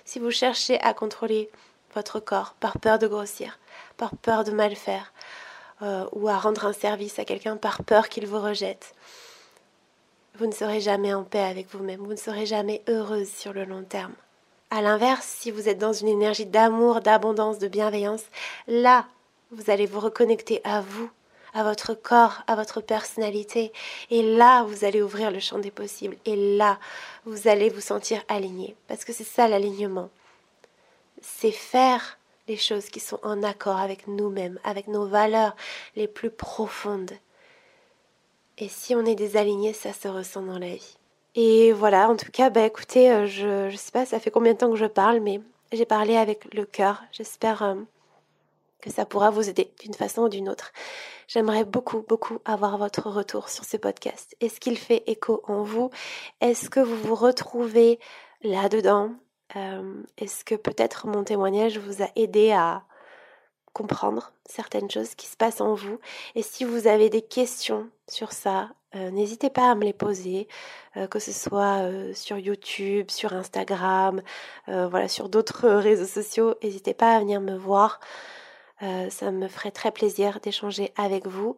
Si 0.04 0.18
vous 0.18 0.32
cherchez 0.32 0.80
à 0.80 0.94
contrôler 0.94 1.50
votre 1.94 2.20
corps 2.20 2.54
par 2.60 2.78
peur 2.78 2.98
de 2.98 3.06
grossir, 3.06 3.58
par 3.96 4.16
peur 4.16 4.44
de 4.44 4.50
mal 4.50 4.74
faire, 4.74 5.12
euh, 5.82 6.06
ou 6.12 6.28
à 6.28 6.38
rendre 6.38 6.66
un 6.66 6.72
service 6.72 7.18
à 7.18 7.24
quelqu'un 7.24 7.56
par 7.56 7.84
peur 7.84 8.08
qu'il 8.08 8.26
vous 8.26 8.40
rejette. 8.40 8.94
Vous 10.38 10.46
ne 10.46 10.52
serez 10.52 10.80
jamais 10.80 11.14
en 11.14 11.24
paix 11.24 11.40
avec 11.40 11.72
vous-même, 11.72 12.00
vous 12.00 12.12
ne 12.12 12.16
serez 12.16 12.46
jamais 12.46 12.82
heureuse 12.88 13.28
sur 13.28 13.52
le 13.52 13.64
long 13.64 13.82
terme. 13.82 14.14
À 14.70 14.82
l'inverse, 14.82 15.26
si 15.26 15.50
vous 15.50 15.68
êtes 15.68 15.78
dans 15.78 15.92
une 15.92 16.08
énergie 16.08 16.46
d'amour, 16.46 17.00
d'abondance, 17.00 17.58
de 17.58 17.68
bienveillance, 17.68 18.24
là, 18.66 19.06
vous 19.50 19.70
allez 19.70 19.86
vous 19.86 20.00
reconnecter 20.00 20.60
à 20.62 20.82
vous, 20.82 21.10
à 21.54 21.62
votre 21.62 21.94
corps, 21.94 22.42
à 22.46 22.54
votre 22.54 22.80
personnalité. 22.80 23.72
Et 24.10 24.22
là, 24.36 24.62
vous 24.64 24.84
allez 24.84 25.00
ouvrir 25.00 25.30
le 25.30 25.40
champ 25.40 25.58
des 25.58 25.70
possibles. 25.70 26.16
Et 26.26 26.56
là, 26.56 26.78
vous 27.24 27.48
allez 27.48 27.70
vous 27.70 27.80
sentir 27.80 28.22
aligné. 28.28 28.76
Parce 28.88 29.04
que 29.04 29.12
c'est 29.12 29.24
ça 29.24 29.48
l'alignement 29.48 30.10
c'est 31.22 31.52
faire 31.52 32.18
les 32.48 32.56
choses 32.56 32.86
qui 32.86 33.00
sont 33.00 33.20
en 33.22 33.42
accord 33.42 33.78
avec 33.78 34.06
nous-mêmes, 34.06 34.58
avec 34.64 34.88
nos 34.88 35.06
valeurs 35.06 35.54
les 35.96 36.08
plus 36.08 36.30
profondes. 36.30 37.12
Et 38.56 38.68
si 38.68 38.94
on 38.94 39.04
est 39.04 39.14
désaligné, 39.14 39.72
ça 39.72 39.92
se 39.92 40.08
ressent 40.08 40.42
dans 40.42 40.58
la 40.58 40.74
vie. 40.74 40.96
Et 41.34 41.72
voilà, 41.72 42.08
en 42.08 42.16
tout 42.16 42.30
cas, 42.32 42.50
bah 42.50 42.64
écoutez, 42.64 43.12
euh, 43.12 43.26
je, 43.26 43.68
je 43.70 43.76
sais 43.76 43.92
pas, 43.92 44.06
ça 44.06 44.18
fait 44.18 44.30
combien 44.30 44.54
de 44.54 44.58
temps 44.58 44.70
que 44.70 44.76
je 44.76 44.86
parle, 44.86 45.20
mais 45.20 45.40
j'ai 45.72 45.84
parlé 45.84 46.16
avec 46.16 46.52
le 46.52 46.64
cœur. 46.64 47.02
J'espère 47.12 47.62
euh, 47.62 47.74
que 48.80 48.90
ça 48.90 49.04
pourra 49.04 49.30
vous 49.30 49.48
aider 49.48 49.70
d'une 49.80 49.94
façon 49.94 50.22
ou 50.22 50.28
d'une 50.28 50.48
autre. 50.48 50.72
J'aimerais 51.28 51.64
beaucoup, 51.64 52.02
beaucoup 52.08 52.38
avoir 52.44 52.78
votre 52.78 53.08
retour 53.10 53.50
sur 53.50 53.64
ce 53.64 53.76
podcast. 53.76 54.34
Est-ce 54.40 54.58
qu'il 54.58 54.78
fait 54.78 55.04
écho 55.06 55.42
en 55.46 55.62
vous? 55.62 55.90
Est-ce 56.40 56.70
que 56.70 56.80
vous 56.80 56.96
vous 56.96 57.14
retrouvez 57.14 58.00
là-dedans? 58.42 59.12
Euh, 59.56 60.02
Est-ce 60.16 60.44
que 60.44 60.54
peut-être 60.54 61.06
mon 61.06 61.24
témoignage 61.24 61.78
vous 61.78 62.02
a 62.02 62.08
aidé 62.16 62.52
à 62.52 62.82
comprendre 63.72 64.32
certaines 64.46 64.90
choses 64.90 65.14
qui 65.14 65.26
se 65.26 65.36
passent 65.36 65.60
en 65.60 65.74
vous? 65.74 65.98
Et 66.34 66.42
si 66.42 66.64
vous 66.64 66.86
avez 66.86 67.10
des 67.10 67.22
questions 67.22 67.88
sur 68.08 68.32
ça, 68.32 68.70
euh, 68.94 69.10
n'hésitez 69.10 69.50
pas 69.50 69.70
à 69.70 69.74
me 69.74 69.84
les 69.84 69.92
poser, 69.92 70.48
euh, 70.96 71.06
que 71.06 71.18
ce 71.18 71.32
soit 71.32 71.82
sur 72.14 72.38
YouTube, 72.38 73.10
sur 73.10 73.32
Instagram, 73.32 74.22
voilà, 74.66 75.08
sur 75.08 75.28
d'autres 75.28 75.68
réseaux 75.68 76.06
sociaux. 76.06 76.54
N'hésitez 76.62 76.94
pas 76.94 77.16
à 77.16 77.20
venir 77.20 77.40
me 77.40 77.56
voir. 77.56 78.00
ça 78.80 79.30
me 79.32 79.48
ferait 79.48 79.72
très 79.72 79.90
plaisir 79.90 80.40
d'échanger 80.40 80.92
avec 80.96 81.26
vous 81.26 81.56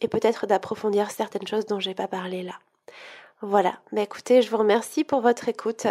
et 0.00 0.08
peut-être 0.08 0.46
d'approfondir 0.46 1.10
certaines 1.10 1.46
choses 1.46 1.66
dont 1.66 1.80
j'ai 1.80 1.94
pas 1.94 2.08
parlé 2.08 2.42
là. 2.42 2.54
Voilà, 3.42 3.74
mais 3.92 4.04
écoutez, 4.04 4.40
je 4.40 4.50
vous 4.50 4.56
remercie 4.56 5.04
pour 5.04 5.20
votre 5.20 5.48
écoute. 5.48 5.86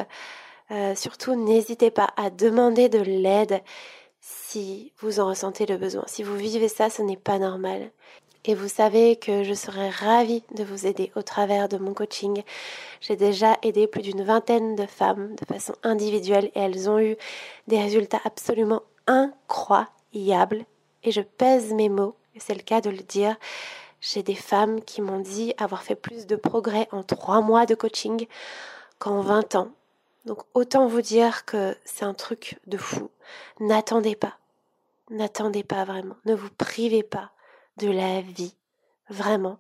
Euh, 0.72 0.96
surtout, 0.96 1.36
n'hésitez 1.36 1.92
pas 1.92 2.10
à 2.18 2.30
demander 2.30 2.90
de 2.90 3.00
l'aide 3.00 3.62
si 4.22 4.92
vous 5.00 5.20
en 5.20 5.28
ressentez 5.28 5.66
le 5.66 5.78
besoin. 5.78 6.04
Si 6.08 6.24
vous 6.24 6.36
vivez 6.36 6.68
ça, 6.68 6.90
ce 6.90 7.02
n'est 7.02 7.18
pas 7.18 7.38
normal. 7.38 7.92
Et 8.48 8.56
vous 8.56 8.68
savez 8.68 9.16
que 9.16 9.44
je 9.44 9.54
serais 9.54 9.90
ravie 9.90 10.44
de 10.56 10.64
vous 10.64 10.86
aider 10.86 11.12
au 11.16 11.22
travers 11.22 11.68
de 11.68 11.78
mon 11.78 11.94
coaching. 11.94 12.44
J'ai 13.02 13.16
déjà 13.16 13.58
aidé 13.64 13.88
plus 13.88 14.02
d'une 14.02 14.24
vingtaine 14.24 14.76
de 14.76 14.86
femmes 14.86 15.36
de 15.36 15.46
façon 15.46 15.74
individuelle 15.84 16.52
et 16.56 16.60
elles 16.60 16.90
ont 16.90 17.00
eu 17.00 17.16
des 17.68 17.80
résultats 17.80 18.22
absolument 18.24 18.84
incroyables. 19.08 20.66
Et 21.04 21.12
je 21.12 21.22
pèse 21.22 21.74
mes 21.74 21.90
mots, 21.90 22.16
et 22.36 22.40
c'est 22.40 22.56
le 22.56 22.62
cas 22.62 22.82
de 22.82 22.90
le 22.90 23.04
dire. 23.04 23.36
J'ai 24.02 24.22
des 24.22 24.36
femmes 24.36 24.82
qui 24.82 25.02
m'ont 25.02 25.20
dit 25.20 25.54
avoir 25.58 25.82
fait 25.84 25.96
plus 25.96 26.28
de 26.28 26.36
progrès 26.36 26.88
en 26.92 27.04
trois 27.04 27.42
mois 27.42 27.66
de 27.66 27.74
coaching 27.76 28.28
qu'en 29.00 29.22
20 29.22 29.56
ans 29.56 29.72
donc 30.26 30.40
autant 30.54 30.88
vous 30.88 31.02
dire 31.02 31.46
que 31.46 31.78
c'est 31.86 32.06
un 32.06 32.14
truc 32.14 32.60
de 32.68 32.78
fou. 32.78 33.10
N'attendez 33.60 34.16
pas. 34.16 34.38
N'attendez 35.10 35.64
pas 35.64 35.86
vraiment. 35.86 36.18
Ne 36.26 36.34
vous 36.34 36.50
privez 36.50 37.04
pas 37.04 37.32
de 37.78 37.90
la 37.90 38.22
vie. 38.22 38.56
Vraiment. 39.10 39.60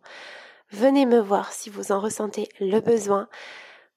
Venez 0.71 1.06
me 1.06 1.19
voir 1.19 1.54
si 1.54 1.69
vous 1.69 1.91
en 1.91 1.99
ressentez 1.99 2.49
le 2.60 2.80
besoin. 2.80 3.28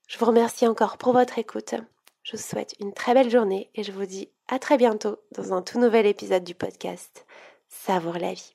Je 0.06 0.18
vous 0.18 0.26
remercie 0.26 0.66
encore 0.66 0.98
pour 0.98 1.12
votre 1.12 1.38
écoute. 1.38 1.74
Je 2.22 2.36
vous 2.36 2.42
souhaite 2.42 2.74
une 2.80 2.92
très 2.92 3.14
belle 3.14 3.30
journée 3.30 3.70
et 3.74 3.82
je 3.82 3.92
vous 3.92 4.04
dis 4.04 4.30
à 4.48 4.58
très 4.58 4.76
bientôt 4.76 5.18
dans 5.32 5.54
un 5.54 5.62
tout 5.62 5.78
nouvel 5.78 6.04
épisode 6.06 6.44
du 6.44 6.54
podcast 6.54 7.26
Savoure 7.68 8.18
la 8.18 8.34
vie. 8.34 8.54